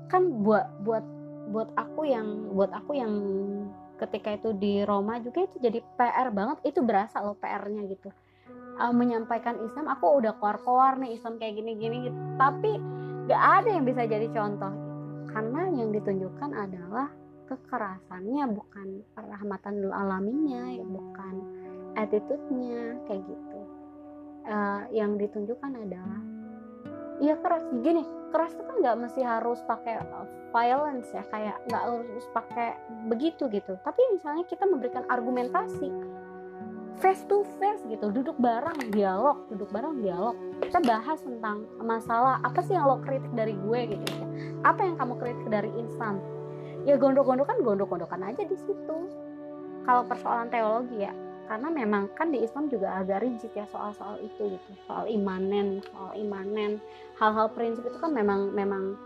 Kan 0.07 0.45
buat 0.45 0.69
buat 0.85 1.03
buat 1.49 1.69
aku 1.73 2.05
yang 2.05 2.53
buat 2.53 2.69
aku 2.69 2.97
yang 2.97 3.13
ketika 3.97 4.37
itu 4.37 4.53
di 4.53 4.85
Roma 4.85 5.17
juga 5.19 5.49
itu 5.49 5.57
jadi 5.57 5.81
PR 5.97 6.29
banget. 6.29 6.61
Itu 6.63 6.85
berasa 6.85 7.19
loh 7.25 7.35
PR-nya 7.41 7.89
gitu. 7.89 8.13
Uh, 8.75 8.91
menyampaikan 8.91 9.55
Islam 9.63 9.87
aku 9.87 10.19
udah 10.19 10.35
keluar-keluar 10.37 10.99
nih 10.99 11.15
Islam 11.15 11.39
kayak 11.39 11.63
gini-gini 11.63 12.11
gitu. 12.11 12.19
tapi 12.35 12.75
gak 13.25 13.63
ada 13.63 13.69
yang 13.71 13.87
bisa 13.87 14.03
jadi 14.03 14.27
contoh 14.35 14.67
gitu. 14.67 15.31
karena 15.31 15.61
yang 15.79 15.89
ditunjukkan 15.95 16.51
adalah 16.51 17.07
kekerasannya 17.47 18.45
bukan 18.51 18.87
rahmatan 19.15 19.79
alaminya 19.95 20.75
ya 20.75 20.83
bukan 20.83 21.33
attitude-nya 21.95 22.99
kayak 23.07 23.23
gitu 23.25 23.54
uh, 24.45 24.87
yang 24.93 25.17
ditunjukkan 25.17 25.71
adalah 25.75 26.21
iya 27.19 27.35
keras. 27.39 27.63
Gini 27.81 28.03
keras 28.29 28.51
itu 28.51 28.63
kan 28.63 28.75
nggak 28.81 28.97
mesti 28.99 29.21
harus 29.23 29.59
pakai 29.63 30.01
uh, 30.01 30.27
violence 30.51 31.07
ya 31.11 31.23
kayak 31.31 31.57
nggak 31.67 31.83
harus 31.83 32.25
pakai 32.31 32.79
begitu 33.11 33.47
gitu. 33.51 33.75
Tapi 33.81 34.01
misalnya 34.15 34.43
kita 34.47 34.63
memberikan 34.67 35.03
argumentasi 35.07 35.89
face 36.95 37.27
to 37.27 37.43
face 37.59 37.83
gitu 37.91 38.07
duduk 38.07 38.39
bareng 38.39 38.91
dialog 38.91 39.43
duduk 39.51 39.67
bareng 39.71 39.99
dialog. 39.99 40.35
Kita 40.63 40.79
bahas 40.83 41.19
tentang 41.23 41.67
masalah 41.83 42.39
apa 42.43 42.63
sih 42.63 42.75
yang 42.75 42.87
lo 42.87 43.03
kritik 43.03 43.31
dari 43.35 43.55
gue 43.55 43.79
gitu 43.95 44.07
ya. 44.15 44.25
Apa 44.63 44.87
yang 44.87 44.95
kamu 44.95 45.13
kritik 45.19 45.47
dari 45.51 45.71
Islam 45.75 46.23
ya 46.85 46.95
gondok-gondokan 47.01 47.65
gondok-gondokan 47.65 48.21
aja 48.23 48.43
di 48.45 48.55
situ. 48.55 48.97
Kalau 49.85 50.01
persoalan 50.07 50.49
teologi 50.49 51.05
ya 51.05 51.13
karena 51.45 51.69
memang 51.69 52.09
kan 52.17 52.33
di 52.33 52.41
Islam 52.41 52.67
juga 52.67 53.01
agak 53.01 53.21
rigid 53.21 53.53
ya 53.53 53.65
soal-soal 53.69 54.17
itu 54.21 54.57
gitu. 54.57 54.69
Soal 54.89 55.05
imanen 55.09 55.81
soal 55.93 56.13
imanen. 56.17 56.81
Hal-hal 57.21 57.53
prinsip 57.53 57.85
itu 57.85 57.97
kan 58.01 58.11
memang 58.11 58.51
memang 58.51 58.97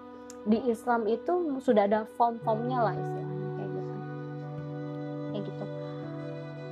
di 0.47 0.63
Islam 0.71 1.03
itu 1.05 1.59
sudah 1.59 1.85
ada 1.85 2.07
form-formnya 2.15 2.79
lah 2.79 2.95
istilahnya 2.95 3.47
kayak 3.55 3.69
gitu. 3.69 3.93
Kayak 5.29 5.43
gitu. 5.51 5.65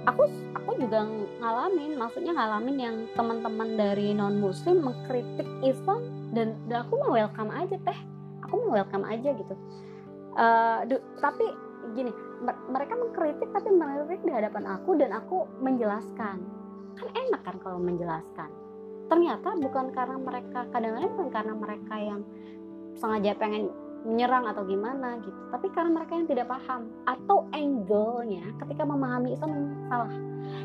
Aku 0.07 0.24
aku 0.55 0.71
juga 0.79 1.00
ngalamin 1.43 1.91
maksudnya 2.00 2.31
ngalamin 2.31 2.77
yang 2.79 2.95
teman-teman 3.13 3.69
dari 3.75 4.15
non 4.15 4.39
muslim 4.39 4.81
mengkritik 4.81 5.47
Islam 5.62 6.31
dan, 6.31 6.55
dan 6.71 6.88
aku 6.88 6.95
mau 6.95 7.12
welcome 7.15 7.51
aja 7.51 7.75
teh. 7.75 8.00
Aku 8.47 8.53
mau 8.63 8.79
welcome 8.79 9.03
aja 9.03 9.36
gitu. 9.36 9.55
Uh, 10.38 10.86
tapi 11.17 11.50
gini 11.97 12.13
mereka 12.46 12.94
mengkritik 12.94 13.50
tapi 13.50 13.70
mengkritik 13.74 14.22
di 14.25 14.34
hadapan 14.34 14.63
aku 14.77 14.89
dan 14.98 15.10
aku 15.13 15.50
menjelaskan. 15.62 16.38
Kan 16.98 17.08
enak 17.13 17.41
kan 17.46 17.56
kalau 17.62 17.79
menjelaskan. 17.82 18.50
Ternyata 19.08 19.56
bukan 19.58 19.86
karena 19.96 20.17
mereka 20.20 20.67
kadang-kadang 20.70 21.12
bukan 21.15 21.29
karena 21.32 21.53
mereka 21.56 21.96
yang 21.98 22.22
sengaja 22.98 23.34
pengen 23.38 23.72
menyerang 24.06 24.48
atau 24.48 24.63
gimana 24.63 25.20
gitu 25.20 25.36
tapi 25.51 25.67
karena 25.74 25.91
mereka 26.00 26.15
yang 26.15 26.29
tidak 26.29 26.48
paham 26.48 26.88
atau 27.03 27.44
angle-nya 27.51 28.46
ketika 28.63 28.84
memahami 28.86 29.36
Islam 29.36 29.74
salah. 29.89 30.13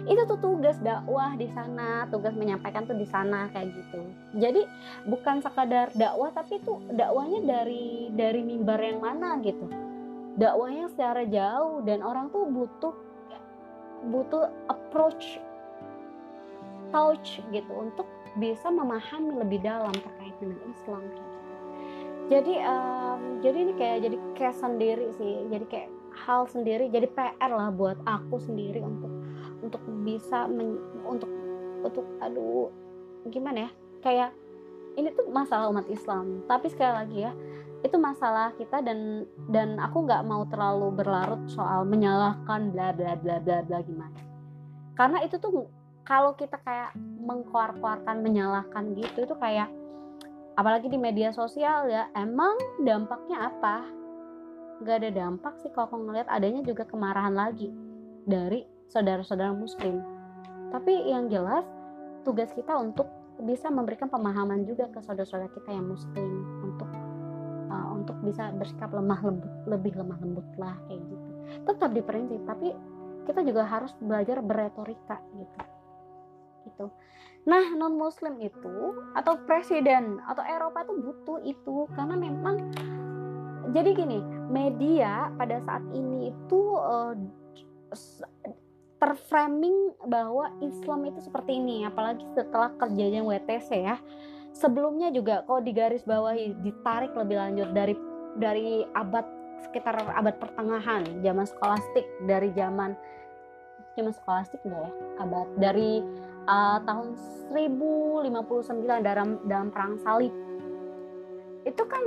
Itu 0.06 0.22
tuh 0.30 0.38
tugas 0.38 0.78
dakwah 0.78 1.34
di 1.34 1.50
sana 1.50 2.06
tugas 2.12 2.36
menyampaikan 2.38 2.86
tuh 2.86 2.94
di 2.94 3.08
sana 3.08 3.50
kayak 3.50 3.72
gitu. 3.74 4.00
Jadi 4.38 4.62
bukan 5.10 5.42
sekadar 5.42 5.90
dakwah 5.96 6.30
tapi 6.30 6.60
itu 6.60 6.76
dakwahnya 6.94 7.40
dari 7.42 8.12
dari 8.14 8.40
mimbar 8.46 8.78
yang 8.78 9.00
mana 9.02 9.40
gitu 9.42 9.91
dakwahnya 10.36 10.88
secara 10.92 11.28
jauh 11.28 11.84
dan 11.84 12.00
orang 12.00 12.32
tuh 12.32 12.48
butuh 12.48 12.94
butuh 14.08 14.50
approach 14.66 15.38
touch 16.92 17.40
gitu 17.52 17.72
untuk 17.72 18.08
bisa 18.36 18.72
memahami 18.72 19.36
lebih 19.44 19.60
dalam 19.60 19.92
terkait 19.92 20.34
dengan 20.40 20.60
Islam. 20.68 21.02
Jadi 22.32 22.54
um, 22.64 23.20
jadi 23.44 23.58
ini 23.68 23.72
kayak 23.76 23.98
jadi 24.08 24.16
kayak 24.38 24.56
sendiri 24.56 25.06
sih. 25.20 25.48
Jadi 25.52 25.64
kayak 25.68 25.90
hal 26.24 26.48
sendiri. 26.48 26.88
Jadi 26.88 27.06
PR 27.12 27.50
lah 27.52 27.68
buat 27.72 27.98
aku 28.08 28.40
sendiri 28.40 28.80
untuk 28.80 29.12
untuk 29.60 29.82
bisa 30.04 30.48
men, 30.48 30.80
untuk 31.04 31.28
untuk 31.82 32.06
aduh 32.24 32.72
gimana 33.28 33.68
ya? 33.68 33.70
Kayak 34.00 34.30
ini 34.96 35.12
tuh 35.12 35.28
masalah 35.28 35.68
umat 35.72 35.84
Islam. 35.92 36.40
Tapi 36.48 36.72
sekali 36.72 36.92
lagi 36.92 37.18
ya 37.28 37.32
itu 37.82 37.96
masalah 37.98 38.54
kita 38.54 38.78
dan 38.80 39.26
dan 39.50 39.74
aku 39.82 40.06
nggak 40.06 40.22
mau 40.22 40.46
terlalu 40.46 40.94
berlarut 41.02 41.42
soal 41.50 41.82
menyalahkan 41.82 42.70
bla 42.70 42.94
bla 42.94 43.18
bla 43.18 43.42
bla 43.42 43.58
bla 43.66 43.78
gimana. 43.82 44.18
Karena 44.94 45.18
itu 45.26 45.38
tuh 45.42 45.66
kalau 46.06 46.34
kita 46.38 46.62
kayak 46.62 46.94
mengkuar-kuarkan 46.98 48.22
menyalahkan 48.22 48.94
gitu 48.94 49.26
itu 49.26 49.34
kayak 49.38 49.70
apalagi 50.54 50.86
di 50.86 50.98
media 50.98 51.34
sosial 51.34 51.90
ya 51.90 52.06
emang 52.14 52.54
dampaknya 52.82 53.50
apa? 53.50 53.82
Gak 54.82 55.02
ada 55.02 55.10
dampak 55.14 55.58
sih 55.62 55.70
kalau 55.70 55.90
aku 55.90 55.98
ngeliat 56.06 56.26
adanya 56.26 56.62
juga 56.62 56.86
kemarahan 56.86 57.34
lagi 57.34 57.70
dari 58.26 58.66
saudara-saudara 58.90 59.54
muslim. 59.54 60.02
Tapi 60.70 61.10
yang 61.10 61.30
jelas 61.30 61.66
tugas 62.22 62.50
kita 62.54 62.78
untuk 62.78 63.06
bisa 63.42 63.70
memberikan 63.70 64.06
pemahaman 64.06 64.62
juga 64.62 64.86
ke 64.90 65.02
saudara-saudara 65.02 65.50
kita 65.50 65.70
yang 65.74 65.86
muslim 65.90 66.46
untuk 66.62 66.86
uh, 67.72 67.96
untuk 67.96 68.20
bisa 68.20 68.52
bersikap 68.52 68.92
lemah 68.92 69.20
lembut 69.24 69.52
lebih 69.64 69.96
lemah 69.96 70.20
lembut 70.20 70.44
lah 70.60 70.76
kayak 70.86 71.00
gitu. 71.00 71.28
Tetap 71.64 71.90
diperinci 71.96 72.36
tapi 72.44 72.68
kita 73.24 73.40
juga 73.40 73.64
harus 73.64 73.96
belajar 73.96 74.44
berretorika 74.44 75.16
gitu. 75.40 75.60
Gitu. 76.68 76.86
Nah, 77.42 77.74
non 77.74 77.98
muslim 77.98 78.38
itu 78.38 78.94
atau 79.18 79.34
presiden 79.48 80.22
atau 80.28 80.46
Eropa 80.46 80.86
tuh 80.86 80.96
butuh 81.00 81.38
itu 81.42 81.90
karena 81.96 82.14
memang 82.14 82.70
jadi 83.72 83.90
gini, 83.96 84.18
media 84.52 85.32
pada 85.38 85.62
saat 85.64 85.82
ini 85.96 86.34
itu 86.34 86.60
uh, 86.76 87.16
terframing 89.00 89.96
bahwa 90.06 90.52
Islam 90.62 91.08
itu 91.10 91.18
seperti 91.24 91.58
ini, 91.58 91.82
apalagi 91.88 92.22
setelah 92.36 92.70
kejadian 92.78 93.26
WTC 93.26 93.68
ya. 93.82 93.96
Sebelumnya 94.52 95.08
juga 95.10 95.42
kok 95.48 95.64
digaris 95.64 96.04
bawahi 96.04 96.52
ditarik 96.60 97.16
lebih 97.16 97.36
lanjut 97.40 97.68
dari 97.72 97.94
dari 98.36 98.84
abad 98.92 99.24
sekitar 99.68 99.96
abad 100.12 100.36
pertengahan, 100.36 101.02
zaman 101.24 101.46
skolastik 101.48 102.04
dari 102.28 102.52
zaman 102.52 102.92
zaman 103.96 104.12
skolastik 104.12 104.60
ya? 104.64 104.88
Abad 105.20 105.48
dari 105.56 106.04
uh, 106.48 106.78
tahun 106.84 107.16
1059 107.52 109.08
dalam 109.08 109.40
dalam 109.48 109.68
perang 109.72 109.96
salib 110.00 110.32
itu 111.62 111.82
kan 111.86 112.04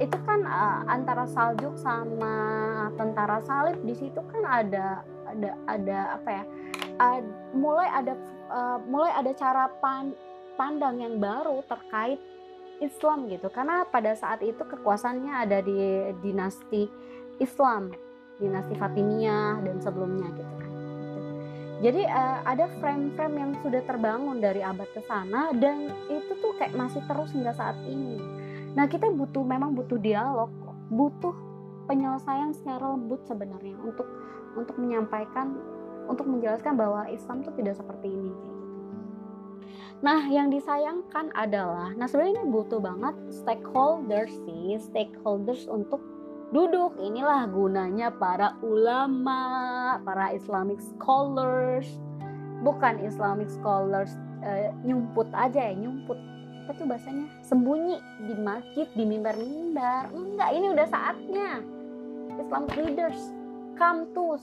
itu 0.00 0.16
kan 0.24 0.40
uh, 0.48 0.80
antara 0.88 1.28
Saljuk 1.28 1.76
sama 1.76 2.34
tentara 2.96 3.38
salib 3.44 3.76
di 3.84 3.92
situ 3.92 4.18
kan 4.32 4.42
ada 4.46 5.04
ada 5.28 5.50
ada 5.68 5.98
apa 6.18 6.28
ya 6.32 6.44
uh, 6.98 7.20
mulai 7.54 7.88
ada 7.92 8.14
uh, 8.50 8.78
mulai 8.88 9.12
ada 9.14 9.30
cara 9.36 9.70
pan, 9.78 10.16
pandang 10.54 11.02
yang 11.02 11.18
baru 11.18 11.62
terkait 11.66 12.18
Islam 12.80 13.28
gitu 13.28 13.52
karena 13.52 13.84
pada 13.84 14.16
saat 14.16 14.40
itu 14.40 14.60
kekuasaannya 14.60 15.32
ada 15.36 15.58
di 15.60 15.76
dinasti 16.24 16.88
Islam 17.36 17.92
dinasti 18.40 18.72
Fatimiyah 18.74 19.60
dan 19.60 19.76
sebelumnya 19.84 20.32
gitu 20.32 20.54
kan 20.56 20.70
jadi 21.80 22.04
uh, 22.12 22.44
ada 22.44 22.68
frame-frame 22.76 23.36
yang 23.40 23.52
sudah 23.64 23.80
terbangun 23.88 24.36
dari 24.36 24.60
abad 24.60 24.84
ke 24.92 25.00
sana 25.08 25.48
dan 25.56 25.88
itu 26.12 26.36
tuh 26.44 26.52
kayak 26.60 26.76
masih 26.76 27.00
terus 27.08 27.32
hingga 27.32 27.56
saat 27.56 27.72
ini. 27.88 28.20
Nah, 28.76 28.84
kita 28.84 29.08
butuh 29.08 29.40
memang 29.40 29.72
butuh 29.72 29.96
dialog, 29.96 30.52
butuh 30.92 31.32
penyelesaian 31.88 32.52
secara 32.52 32.84
lembut 32.84 33.24
sebenarnya 33.24 33.80
untuk 33.80 34.04
untuk 34.60 34.76
menyampaikan 34.76 35.56
untuk 36.04 36.28
menjelaskan 36.28 36.76
bahwa 36.76 37.08
Islam 37.08 37.40
tuh 37.48 37.56
tidak 37.56 37.80
seperti 37.80 38.12
ini. 38.12 38.49
Nah, 40.00 40.24
yang 40.32 40.48
disayangkan 40.48 41.28
adalah 41.36 41.92
nah 41.92 42.08
sebenarnya 42.08 42.40
ini 42.40 42.48
butuh 42.48 42.80
banget 42.80 43.12
stakeholders 43.28 44.32
sih, 44.48 44.80
stakeholders 44.80 45.68
untuk 45.68 46.00
duduk. 46.56 46.96
Inilah 46.96 47.44
gunanya 47.52 48.08
para 48.08 48.56
ulama 48.64 50.00
para 50.00 50.32
Islamic 50.32 50.80
scholars. 50.80 51.84
Bukan 52.64 53.04
Islamic 53.04 53.52
scholars 53.52 54.16
uh, 54.40 54.72
nyumput 54.88 55.28
aja 55.36 55.68
ya 55.68 55.76
nyumput. 55.76 56.16
Apa 56.64 56.80
tuh 56.80 56.88
bahasanya? 56.88 57.28
Sembunyi 57.44 58.00
di 58.24 58.34
masjid 58.40 58.88
di 58.96 59.04
mimbar-mimbar. 59.04 60.08
Enggak 60.16 60.50
ini 60.56 60.66
udah 60.72 60.88
saatnya. 60.88 61.60
Islamic 62.40 62.72
leaders 62.72 63.20
come 63.76 64.08
to 64.16 64.40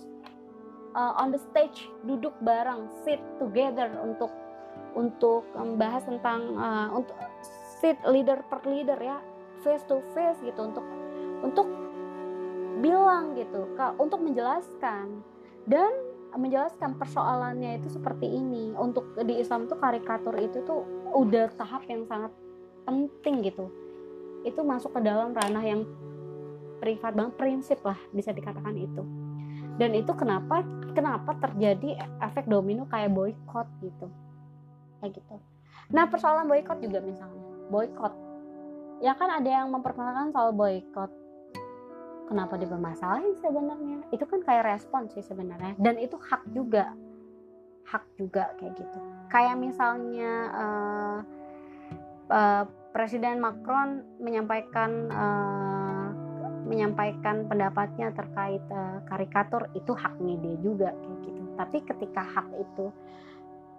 uh, 0.94 1.18
on 1.18 1.34
the 1.34 1.42
stage 1.50 1.90
duduk 2.06 2.34
bareng 2.46 2.86
sit 3.02 3.18
together 3.42 3.90
untuk 4.06 4.30
untuk 4.98 5.46
membahas 5.54 6.02
tentang 6.10 6.58
uh, 6.58 6.90
untuk 6.98 7.14
sit 7.78 8.02
leader 8.10 8.42
per 8.50 8.66
leader 8.66 8.98
ya 8.98 9.22
face 9.62 9.86
to 9.86 10.02
face 10.18 10.42
gitu 10.42 10.58
untuk 10.66 10.82
untuk 11.46 11.70
bilang 12.82 13.38
gitu 13.38 13.70
untuk 14.02 14.20
menjelaskan. 14.26 15.22
Dan 15.68 15.92
menjelaskan 16.38 16.96
persoalannya 16.96 17.82
itu 17.82 17.92
seperti 17.92 18.28
ini 18.28 18.72
untuk 18.76 19.16
di 19.20 19.42
Islam 19.42 19.68
tuh 19.68 19.80
karikatur 19.80 20.36
itu 20.40 20.64
tuh 20.64 20.84
udah 21.12 21.52
tahap 21.56 21.84
yang 21.88 22.08
sangat 22.08 22.32
penting 22.88 23.46
gitu. 23.46 23.68
Itu 24.48 24.64
masuk 24.64 24.96
ke 24.96 25.02
dalam 25.04 25.36
ranah 25.36 25.66
yang 25.66 25.84
privat 26.80 27.18
banget 27.18 27.36
prinsip 27.36 27.80
lah 27.84 27.98
bisa 28.16 28.32
dikatakan 28.32 28.76
itu. 28.80 29.04
Dan 29.78 29.94
itu 29.94 30.10
kenapa 30.16 30.66
kenapa 30.96 31.38
terjadi 31.38 32.00
efek 32.24 32.50
domino 32.50 32.90
kayak 32.90 33.14
boykot 33.14 33.68
gitu 33.84 34.08
kayak 35.00 35.18
gitu. 35.18 35.36
Nah 35.94 36.06
persoalan 36.08 36.48
boykot 36.50 36.80
juga 36.84 37.00
misalnya. 37.00 37.44
Boykot. 37.72 38.14
Ya 39.00 39.14
kan 39.14 39.30
ada 39.30 39.48
yang 39.48 39.70
memperkenalkan 39.70 40.34
soal 40.34 40.52
boykot. 40.52 41.12
Kenapa 42.28 42.60
dipermasalahin 42.60 43.40
sebenarnya? 43.40 44.04
Itu 44.12 44.28
kan 44.28 44.44
kayak 44.44 44.68
respon 44.68 45.08
sih 45.08 45.24
sebenarnya. 45.24 45.80
Dan 45.80 45.96
itu 45.96 46.20
hak 46.20 46.44
juga. 46.52 46.92
Hak 47.88 48.04
juga 48.20 48.52
kayak 48.60 48.76
gitu. 48.76 48.98
Kayak 49.32 49.56
misalnya 49.56 50.32
uh, 50.52 51.20
uh, 52.28 52.64
Presiden 52.92 53.40
Macron 53.40 54.04
menyampaikan 54.20 54.92
uh, 55.08 56.10
menyampaikan 56.68 57.48
pendapatnya 57.48 58.12
terkait 58.12 58.64
uh, 58.76 59.00
karikatur. 59.08 59.72
Itu 59.72 59.96
haknya 59.96 60.36
dia 60.44 60.56
juga 60.60 60.90
kayak 60.92 61.20
gitu. 61.24 61.42
Tapi 61.56 61.78
ketika 61.88 62.22
hak 62.28 62.48
itu 62.60 62.92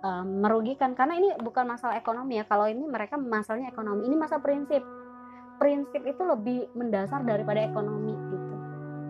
uh, 0.02 0.24
merugikan 0.24 0.94
karena 0.94 1.18
ini 1.18 1.28
bukan 1.40 1.66
masalah 1.66 1.98
ekonomi 1.98 2.38
ya. 2.38 2.44
Kalau 2.46 2.66
ini 2.70 2.84
mereka 2.86 3.18
masalahnya 3.18 3.70
ekonomi. 3.72 4.06
Ini 4.06 4.16
masalah 4.18 4.42
prinsip. 4.42 4.82
Prinsip 5.58 6.02
itu 6.06 6.22
lebih 6.22 6.70
mendasar 6.78 7.26
daripada 7.26 7.66
ekonomi 7.66 8.14
gitu. 8.14 8.54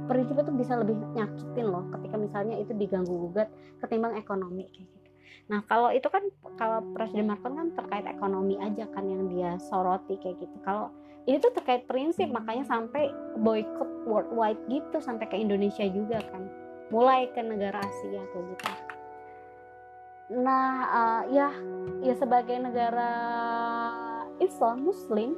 Prinsip 0.09 0.37
itu 0.41 0.53
bisa 0.57 0.73
lebih 0.81 0.97
nyakitin 1.13 1.67
loh 1.69 1.85
ketika 1.93 2.17
misalnya 2.17 2.57
itu 2.57 2.73
diganggu 2.73 3.13
gugat 3.29 3.53
ketimbang 3.85 4.17
ekonomi 4.17 4.65
kayak 4.73 4.89
gitu. 4.89 5.09
Nah 5.53 5.61
kalau 5.69 5.93
itu 5.93 6.09
kan 6.09 6.25
kalau 6.57 6.81
Presiden 6.97 7.29
Macron 7.29 7.61
kan 7.61 7.69
terkait 7.77 8.09
ekonomi 8.09 8.57
aja 8.57 8.89
kan 8.97 9.05
yang 9.05 9.29
dia 9.29 9.61
soroti 9.69 10.17
kayak 10.17 10.41
gitu. 10.41 10.57
Kalau 10.65 10.89
ini 11.29 11.37
tuh 11.37 11.53
terkait 11.53 11.85
prinsip 11.85 12.33
makanya 12.33 12.65
sampai 12.65 13.13
boykot 13.37 14.09
worldwide 14.09 14.61
gitu 14.73 14.97
sampai 15.05 15.29
ke 15.29 15.37
Indonesia 15.37 15.85
juga 15.85 16.25
kan. 16.33 16.49
Mulai 16.89 17.29
ke 17.37 17.45
negara 17.45 17.85
Asia 17.85 18.25
kayak 18.33 18.45
gitu 18.57 18.88
nah 20.29 20.69
uh, 20.93 21.23
ya 21.33 21.49
ya 22.05 22.13
sebagai 22.13 22.61
negara 22.61 23.13
Islam 24.39 24.85
Muslim 24.85 25.33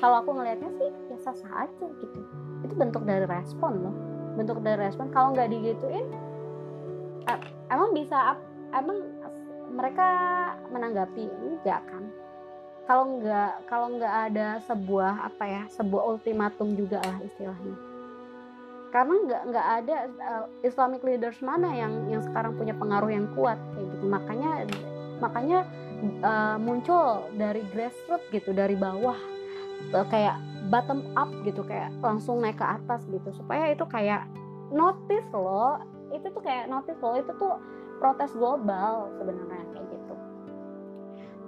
kalau 0.00 0.24
aku 0.24 0.32
ngelihatnya 0.34 0.72
sih 0.80 0.90
ya 1.12 1.16
sah 1.22 1.36
sah 1.36 1.68
aja 1.68 1.86
gitu. 2.00 2.20
Itu 2.64 2.74
bentuk 2.74 3.06
dari 3.06 3.28
respon 3.28 3.84
loh. 3.84 3.94
Bentuk 4.34 4.58
dari 4.64 4.80
respon. 4.80 5.12
Kalau 5.14 5.36
nggak 5.36 5.52
digituin 5.52 6.08
emang 7.70 7.90
bisa 7.94 8.36
emang 8.74 8.98
mereka 9.70 10.08
menanggapi? 10.72 11.30
Enggak 11.30 11.86
kan. 11.86 12.04
Kalau 12.84 13.16
nggak 13.16 13.52
kalau 13.70 13.86
nggak 13.96 14.14
ada 14.32 14.60
sebuah 14.66 15.30
apa 15.30 15.44
ya 15.46 15.62
sebuah 15.72 16.16
ultimatum 16.16 16.76
juga 16.76 17.00
lah 17.00 17.16
istilahnya 17.24 17.93
karena 18.94 19.14
nggak 19.26 19.42
nggak 19.50 19.66
ada 19.82 19.96
uh, 20.22 20.46
Islamic 20.62 21.02
leaders 21.02 21.42
mana 21.42 21.66
yang 21.74 22.06
yang 22.06 22.22
sekarang 22.22 22.54
punya 22.54 22.78
pengaruh 22.78 23.10
yang 23.10 23.26
kuat 23.34 23.58
kayak 23.74 23.90
gitu. 23.90 24.04
Makanya 24.06 24.50
makanya 25.18 25.58
uh, 26.22 26.56
muncul 26.62 27.26
dari 27.34 27.66
grassroots 27.74 28.30
gitu 28.30 28.54
dari 28.54 28.78
bawah 28.78 29.18
uh, 29.90 30.06
kayak 30.06 30.38
bottom 30.70 31.02
up 31.18 31.26
gitu 31.42 31.66
kayak 31.66 31.90
langsung 32.06 32.38
naik 32.38 32.54
ke 32.54 32.62
atas 32.62 33.02
gitu. 33.10 33.34
Supaya 33.34 33.74
itu 33.74 33.82
kayak 33.82 34.30
notice 34.70 35.26
loh 35.34 35.82
itu 36.14 36.30
tuh 36.30 36.42
kayak 36.46 36.70
notice 36.70 37.02
loh 37.02 37.18
itu 37.18 37.34
tuh 37.34 37.58
protes 37.98 38.30
global 38.30 39.10
sebenarnya 39.18 39.74
kayak 39.74 39.86
gitu. 39.90 40.14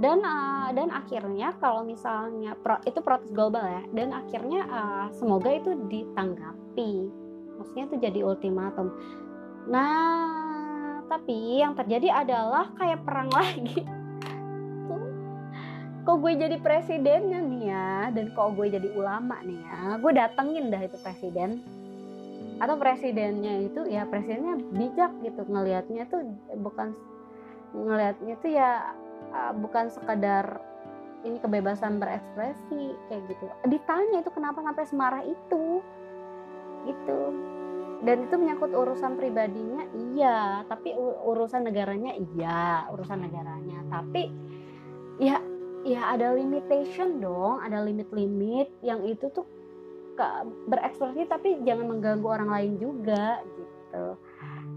Dan 0.02 0.18
uh, 0.26 0.74
dan 0.74 0.90
akhirnya 0.90 1.54
kalau 1.62 1.86
misalnya 1.86 2.58
pro, 2.58 2.82
itu 2.82 2.98
protes 3.06 3.30
global 3.30 3.62
ya 3.62 3.86
dan 3.94 4.10
akhirnya 4.10 4.66
uh, 4.66 5.06
semoga 5.14 5.54
itu 5.54 5.78
ditanggapi 5.86 7.22
maksudnya 7.56 7.84
itu 7.88 7.96
jadi 7.98 8.20
ultimatum. 8.22 8.92
Nah 9.66 10.46
tapi 11.06 11.62
yang 11.62 11.74
terjadi 11.78 12.26
adalah 12.26 12.70
kayak 12.76 13.02
perang 13.06 13.30
lagi. 13.30 13.86
Kok 16.06 16.22
gue 16.22 16.32
jadi 16.38 16.56
presidennya 16.62 17.42
nih 17.42 17.62
ya? 17.66 17.90
Dan 18.14 18.30
kok 18.30 18.54
gue 18.54 18.70
jadi 18.70 18.94
ulama 18.94 19.42
nih 19.42 19.58
ya? 19.58 19.98
Gue 19.98 20.14
datengin 20.14 20.70
dah 20.70 20.78
itu 20.86 20.94
presiden. 21.02 21.66
Atau 22.62 22.78
presidennya 22.78 23.66
itu 23.66 23.90
ya 23.90 24.06
presidennya 24.06 24.54
bijak 24.70 25.10
gitu. 25.26 25.42
Ngelihatnya 25.50 26.06
tuh 26.06 26.22
bukan 26.62 26.94
ngelihatnya 27.74 28.34
tuh 28.38 28.50
ya 28.54 28.94
uh, 29.34 29.52
bukan 29.58 29.90
sekadar 29.90 30.62
ini 31.26 31.42
kebebasan 31.42 31.98
berekspresi 31.98 32.94
kayak 33.10 33.26
gitu. 33.26 33.44
Ditanya 33.66 34.22
itu 34.22 34.30
kenapa 34.30 34.62
sampai 34.62 34.84
semarah 34.86 35.22
itu 35.26 35.82
gitu. 36.86 37.20
Dan 38.04 38.28
itu 38.28 38.34
menyangkut 38.36 38.70
urusan 38.70 39.16
pribadinya 39.16 39.82
iya. 40.14 40.62
Tapi 40.68 40.94
urusan 41.26 41.64
negaranya 41.64 42.12
iya. 42.14 42.86
Urusan 42.92 43.24
negaranya. 43.24 43.82
Tapi 43.88 44.30
ya 45.18 45.40
ya 45.82 46.14
ada 46.14 46.36
limitation 46.36 47.18
dong. 47.18 47.58
Ada 47.64 47.82
limit-limit 47.82 48.68
yang 48.84 49.02
itu 49.02 49.32
tuh 49.32 49.48
berekspresi 50.70 51.28
tapi 51.28 51.60
jangan 51.68 51.92
mengganggu 51.92 52.24
orang 52.24 52.48
lain 52.48 52.72
juga 52.80 53.44
gitu. 53.44 54.16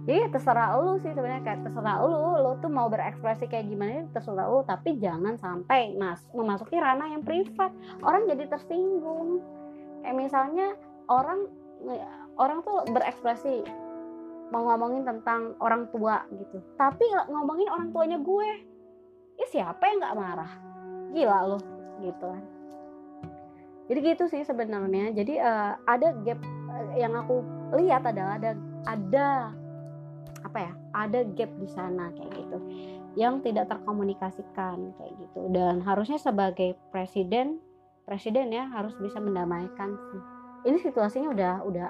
Jadi 0.08 0.32
terserah 0.32 0.80
lu 0.80 0.98
sih 1.04 1.12
sebenarnya. 1.12 1.44
Kayak 1.44 1.60
terserah 1.70 2.02
lu 2.02 2.40
lu 2.40 2.52
tuh 2.64 2.72
mau 2.72 2.88
berekspresi 2.88 3.52
kayak 3.52 3.68
gimana 3.68 4.08
terserah 4.16 4.48
lu. 4.48 4.64
Tapi 4.64 4.96
jangan 4.96 5.36
sampai 5.36 5.94
mas 6.00 6.24
memasuki 6.32 6.80
ranah 6.80 7.12
yang 7.12 7.22
privat. 7.28 7.76
Orang 8.00 8.32
jadi 8.32 8.48
tersinggung. 8.48 9.44
Kayak 10.02 10.16
misalnya 10.16 10.68
orang 11.12 11.59
orang 12.40 12.64
tuh 12.64 12.88
berekspresi 12.92 13.64
mau 14.50 14.66
ngomongin 14.66 15.06
tentang 15.06 15.54
orang 15.62 15.86
tua 15.94 16.26
gitu. 16.34 16.58
Tapi 16.76 17.06
ngomongin 17.30 17.70
orang 17.70 17.90
tuanya 17.94 18.18
gue 18.18 18.50
ya 19.38 19.46
siapa 19.48 19.84
yang 19.86 19.98
nggak 20.02 20.18
marah? 20.18 20.52
Gila 21.14 21.40
loh 21.56 21.64
gitu 22.02 22.26
kan. 22.26 22.44
Jadi 23.90 24.00
gitu 24.06 24.24
sih 24.30 24.42
sebenarnya. 24.46 25.14
Jadi 25.14 25.38
uh, 25.38 25.78
ada 25.86 26.14
gap 26.26 26.40
uh, 26.70 26.94
yang 26.98 27.14
aku 27.18 27.42
lihat 27.78 28.06
adalah 28.06 28.38
ada 28.38 28.52
ada 28.90 29.28
apa 30.40 30.58
ya 30.58 30.74
ada 30.96 31.20
gap 31.36 31.52
di 31.60 31.68
sana 31.68 32.10
kayak 32.16 32.32
gitu 32.32 32.58
yang 33.18 33.42
tidak 33.42 33.70
terkomunikasikan 33.70 34.94
kayak 34.98 35.14
gitu. 35.18 35.50
Dan 35.54 35.82
harusnya 35.86 36.18
sebagai 36.18 36.78
presiden 36.90 37.62
presiden 38.10 38.50
ya 38.50 38.66
harus 38.74 38.98
bisa 38.98 39.22
mendamaikan 39.22 39.94
sih 40.10 40.39
ini 40.68 40.78
situasinya 40.84 41.30
udah 41.32 41.54
udah 41.64 41.90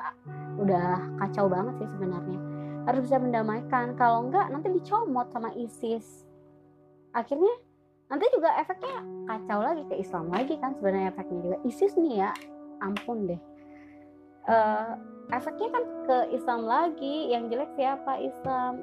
udah 0.61 0.87
kacau 1.25 1.49
banget 1.49 1.73
sih 1.81 1.89
sebenarnya. 1.97 2.39
Harus 2.85 3.01
bisa 3.07 3.17
mendamaikan. 3.17 3.95
Kalau 3.95 4.27
enggak 4.27 4.51
nanti 4.53 4.67
dicomot 4.73 5.29
sama 5.33 5.53
ISIS. 5.55 6.27
Akhirnya 7.15 7.51
nanti 8.09 8.25
juga 8.33 8.53
efeknya 8.57 9.05
kacau 9.29 9.59
lagi 9.61 9.83
ke 9.85 9.95
Islam 10.01 10.25
lagi 10.33 10.55
kan 10.57 10.73
sebenarnya 10.77 11.09
efeknya 11.13 11.39
juga. 11.41 11.57
ISIS 11.65 11.93
nih 11.97 12.13
ya 12.25 12.31
ampun 12.81 13.29
deh. 13.29 13.41
Uh, 14.49 14.97
efeknya 15.33 15.69
kan 15.73 15.83
ke 16.05 16.17
Islam 16.35 16.61
lagi. 16.65 17.33
Yang 17.33 17.43
jelek 17.55 17.71
siapa 17.77 18.13
Islam? 18.21 18.73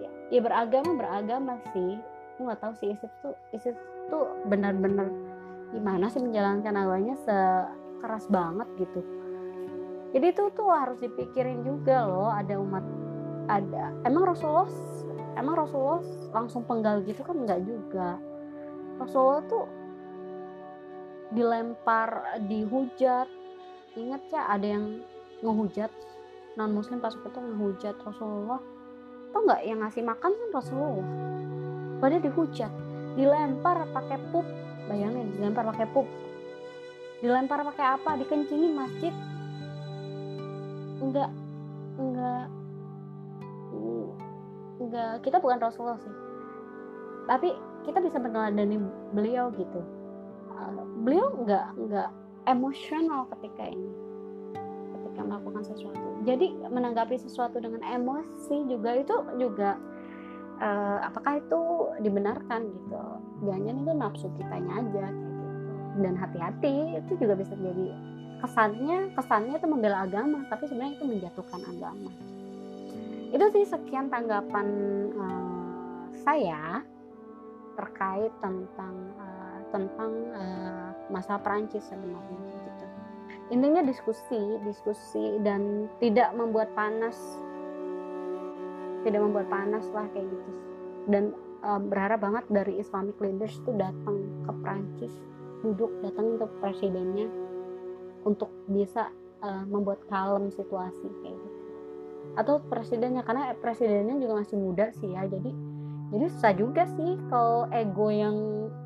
Ya, 0.00 0.10
ya 0.32 0.40
beragama 0.40 0.90
beragama 0.96 1.54
sih. 1.72 1.96
Aku 2.36 2.48
nggak 2.48 2.60
tahu 2.60 2.72
sih 2.80 2.88
ISIS 2.92 3.12
tuh 3.20 3.34
ISIS 3.52 3.76
tuh 4.08 4.26
benar-benar 4.48 5.08
gimana 5.70 6.10
sih 6.10 6.18
menjalankan 6.18 6.74
agamanya 6.74 7.14
sekeras 7.22 8.26
banget 8.26 8.66
gitu 8.74 9.19
jadi 10.10 10.26
itu 10.34 10.50
tuh 10.54 10.68
harus 10.70 10.98
dipikirin 10.98 11.62
juga 11.62 12.06
loh 12.06 12.30
ada 12.30 12.58
umat 12.58 12.82
ada 13.50 13.94
emang 14.06 14.30
Rasulullah 14.30 14.70
emang 15.38 15.54
Rasulullah 15.56 16.02
langsung 16.34 16.66
penggal 16.66 17.02
gitu 17.06 17.22
kan? 17.22 17.36
Nggak 17.44 17.60
juga. 17.66 18.18
Rasulullah 18.98 19.42
tuh 19.46 19.64
dilempar 21.30 22.40
dihujat. 22.46 23.28
Ingat 23.98 24.22
ya 24.30 24.42
ada 24.46 24.66
yang 24.66 25.02
ngehujat 25.42 25.90
non 26.58 26.74
muslim 26.74 26.98
pas 26.98 27.14
itu 27.14 27.26
ngehujat 27.32 27.96
Rasulullah. 28.02 28.60
Tau 29.30 29.40
nggak 29.46 29.62
yang 29.66 29.80
ngasih 29.82 30.02
makan 30.02 30.30
kan 30.34 30.48
Rasulullah? 30.54 31.08
Pada 32.02 32.16
dihujat 32.18 32.72
dilempar 33.14 33.86
pakai 33.94 34.18
pup. 34.30 34.46
Bayangin 34.86 35.30
dilempar 35.38 35.66
pakai 35.70 35.86
pup. 35.90 36.06
Dilempar 37.22 37.62
pakai 37.62 37.86
apa? 38.00 38.16
Dikencingin 38.18 38.74
masjid 38.74 39.14
enggak. 41.10 41.30
Enggak. 41.98 42.46
Enggak. 44.78 45.12
Kita 45.26 45.36
bukan 45.42 45.58
Rasulullah 45.58 45.98
sih. 45.98 46.14
Tapi 47.26 47.50
kita 47.84 47.98
bisa 47.98 48.16
meneladani 48.22 48.78
beliau 49.10 49.50
gitu. 49.58 49.82
Uh, 50.54 50.86
beliau 51.02 51.34
enggak 51.42 51.66
enggak 51.74 52.08
emosional 52.46 53.26
ketika 53.36 53.66
ini. 53.66 53.90
Ketika 54.94 55.20
melakukan 55.26 55.66
sesuatu. 55.66 56.06
Jadi 56.22 56.54
menanggapi 56.70 57.16
sesuatu 57.18 57.58
dengan 57.58 57.82
emosi 57.82 58.70
juga 58.70 59.02
itu 59.02 59.16
juga 59.40 59.76
uh, 60.62 60.98
apakah 61.10 61.42
itu 61.42 61.60
dibenarkan 62.06 62.70
gitu? 62.70 63.02
Jangan 63.44 63.74
itu 63.82 63.92
nafsu 63.96 64.26
kitanya 64.38 64.84
aja 64.84 65.04
gitu. 65.10 65.46
Dan 66.00 66.14
hati-hati 66.14 67.02
itu 67.02 67.12
juga 67.18 67.34
bisa 67.34 67.56
jadi 67.58 68.09
kesannya 68.40 69.12
kesannya 69.14 69.54
itu 69.60 69.68
membela 69.68 70.04
agama 70.04 70.42
tapi 70.48 70.66
sebenarnya 70.66 70.96
itu 70.96 71.06
menjatuhkan 71.06 71.60
agama 71.64 72.10
itu 73.30 73.46
sih 73.54 73.64
sekian 73.70 74.10
tanggapan 74.10 74.66
uh, 75.14 76.02
saya 76.26 76.82
terkait 77.78 78.32
tentang 78.42 78.94
uh, 79.22 79.58
tentang 79.70 80.12
uh, 80.34 80.90
masa 81.08 81.38
Perancis 81.38 81.86
sebenarnya 81.86 82.38
gitu. 82.66 82.86
Intinya 83.54 83.82
diskusi, 83.86 84.38
diskusi 84.66 85.38
dan 85.42 85.86
tidak 86.02 86.34
membuat 86.34 86.74
panas, 86.74 87.16
tidak 89.06 89.22
membuat 89.22 89.46
panas 89.46 89.86
lah 89.94 90.06
kayak 90.10 90.26
gitu. 90.26 90.50
Dan 91.06 91.34
uh, 91.62 91.78
berharap 91.78 92.22
banget 92.22 92.44
dari 92.50 92.82
Islamic 92.82 93.14
leaders 93.22 93.54
itu 93.62 93.70
datang 93.78 94.26
ke 94.42 94.52
Perancis, 94.58 95.14
duduk 95.62 95.90
datang 96.02 96.34
ke 96.38 96.46
presidennya 96.58 97.30
untuk 98.24 98.50
bisa 98.68 99.08
uh, 99.40 99.64
membuat 99.66 100.04
kalem 100.08 100.52
situasi 100.52 101.06
kayak 101.24 101.36
gitu. 101.36 101.58
Atau 102.38 102.62
presidennya 102.70 103.26
karena 103.26 103.52
presidennya 103.58 104.16
juga 104.20 104.44
masih 104.44 104.56
muda 104.60 104.92
sih 104.94 105.10
ya, 105.10 105.26
jadi 105.26 105.50
jadi 106.10 106.26
susah 106.26 106.52
juga 106.58 106.82
sih 106.98 107.14
kalau 107.30 107.70
ego 107.70 108.10
yang 108.10 108.36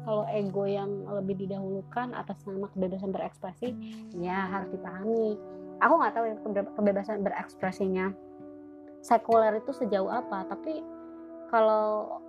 kalau 0.05 0.29
ego 0.29 0.69
yang 0.69 1.09
lebih 1.09 1.41
didahulukan 1.41 2.13
atas 2.13 2.37
nama 2.45 2.69
kebebasan 2.77 3.11
berekspresi 3.11 3.73
ya 4.21 4.45
harus 4.53 4.69
dipahami 4.69 5.41
aku 5.81 5.93
nggak 5.97 6.13
tahu 6.13 6.25
ya 6.29 6.37
kebebasan 6.77 7.25
berekspresinya 7.25 8.13
sekuler 9.01 9.57
itu 9.57 9.73
sejauh 9.73 10.13
apa 10.13 10.45
tapi 10.53 10.85
kalau 11.49 12.21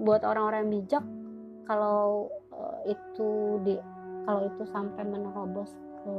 buat 0.00 0.24
orang-orang 0.24 0.72
bijak 0.72 1.04
kalau 1.68 2.32
uh, 2.56 2.80
itu 2.88 3.60
di 3.68 3.76
kalau 4.24 4.48
itu 4.48 4.64
sampai 4.72 5.04
menerobos 5.04 5.76
ke 6.04 6.16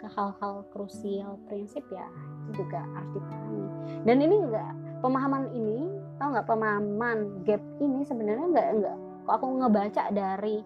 ke 0.00 0.08
hal-hal 0.16 0.64
krusial 0.72 1.36
prinsip 1.44 1.84
ya 1.92 2.08
itu 2.48 2.64
juga 2.64 2.80
harus 2.96 3.10
dipahami. 3.12 3.64
Dan 4.08 4.16
ini 4.24 4.36
enggak 4.40 4.72
pemahaman 5.04 5.44
ini 5.52 5.92
tau 6.16 6.32
nggak 6.32 6.48
pemahaman 6.48 7.18
gap 7.44 7.62
ini 7.80 8.00
sebenarnya 8.04 8.46
nggak 8.48 8.68
nggak 8.80 8.96
kok 9.24 9.34
aku 9.40 9.46
ngebaca 9.60 10.02
dari 10.12 10.60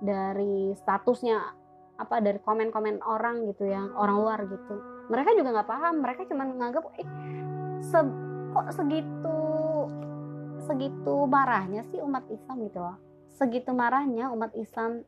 dari 0.00 0.76
statusnya 0.76 1.40
apa 1.96 2.20
dari 2.20 2.36
komen-komen 2.40 3.00
orang 3.00 3.48
gitu 3.48 3.64
yang 3.64 3.92
orang 3.96 4.16
luar 4.20 4.38
gitu. 4.44 4.76
Mereka 5.08 5.32
juga 5.36 5.60
nggak 5.60 5.68
paham 5.68 5.94
mereka 6.04 6.28
cuma 6.28 6.44
menganggap 6.44 6.84
eh 7.00 7.08
se 7.80 7.98
kok 8.52 8.68
segitu 8.72 9.38
segitu 10.68 11.14
marahnya 11.24 11.80
sih 11.88 12.00
umat 12.04 12.28
Islam? 12.28 12.56
Gitu 12.68 12.78
loh. 12.80 12.96
Segitu 13.36 13.70
marahnya 13.72 14.32
umat 14.32 14.52
Islam 14.56 15.04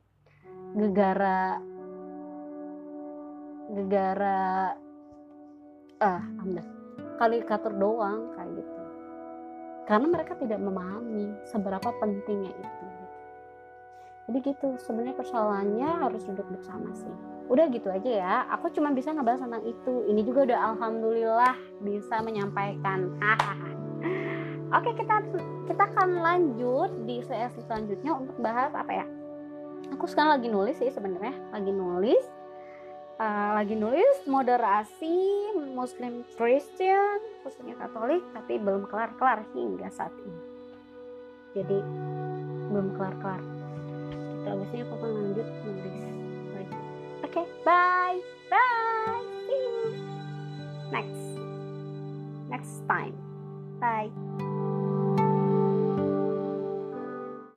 gegara 0.77 1.61
gegara 3.68 4.72
ah 5.98 6.22
alhamdulillah 6.22 6.68
kalikatur 7.18 7.72
doang 7.74 8.33
kayak 8.38 8.50
gitu. 8.62 8.74
Karena 9.88 10.07
mereka 10.12 10.37
tidak 10.37 10.61
memahami 10.61 11.33
seberapa 11.48 11.88
pentingnya 11.96 12.52
itu 12.52 12.88
jadi 14.28 14.44
gitu 14.44 14.76
sebenarnya 14.85 15.16
persoalannya 15.16 15.88
harus 16.04 16.20
duduk 16.28 16.44
bersama 16.52 16.92
sih. 16.92 17.09
Udah 17.48 17.64
gitu 17.72 17.88
aja 17.88 18.11
ya 18.12 18.35
aku 18.52 18.68
cuma 18.76 18.92
bisa 18.92 19.09
ngebahas 19.16 19.40
tentang 19.40 19.64
itu. 19.64 20.04
Ini 20.04 20.20
juga 20.20 20.52
udah 20.52 20.59
alhamdulillah 20.76 21.57
bisa 21.81 22.20
menyampaikan. 22.20 23.09
Oke 24.76 24.92
kita 25.00 25.24
kita 25.64 25.83
akan 25.96 26.20
lanjut 26.20 26.92
di 27.09 27.24
sesi 27.24 27.64
selanjutnya 27.64 28.12
untuk 28.20 28.37
bahas 28.37 28.68
apa 28.76 28.92
ya? 28.92 29.09
Aku 29.96 30.04
sekarang 30.04 30.37
lagi 30.37 30.52
nulis 30.52 30.76
sih 30.76 30.92
sebenarnya 30.92 31.33
lagi 31.48 31.72
nulis 31.72 32.20
uh, 33.18 33.50
lagi 33.59 33.74
nulis 33.74 34.24
moderasi 34.24 35.18
Muslim 35.74 36.24
Christian 36.38 37.18
khususnya 37.44 37.74
Katolik 37.76 38.22
tapi 38.33 38.57
belum 38.57 38.87
kelar-kelar 38.88 39.44
hingga 39.52 39.90
saat 39.92 40.14
ini. 40.22 40.40
Jadi 41.59 41.78
belum 42.70 42.94
kelar-kelar. 42.96 43.42
Kita 44.38 44.50
biasanya 44.54 44.85
aku 44.87 44.94
akan 44.96 45.11
lanjut 45.11 45.48
nulis 45.66 45.96
lagi. 46.54 46.76
Oke 47.26 47.31
okay, 47.42 47.46
bye. 47.66 48.18
Bye 48.48 49.38
next. 50.90 51.24
Next 52.48 52.74
time. 52.88 53.16
Bye 53.81 54.11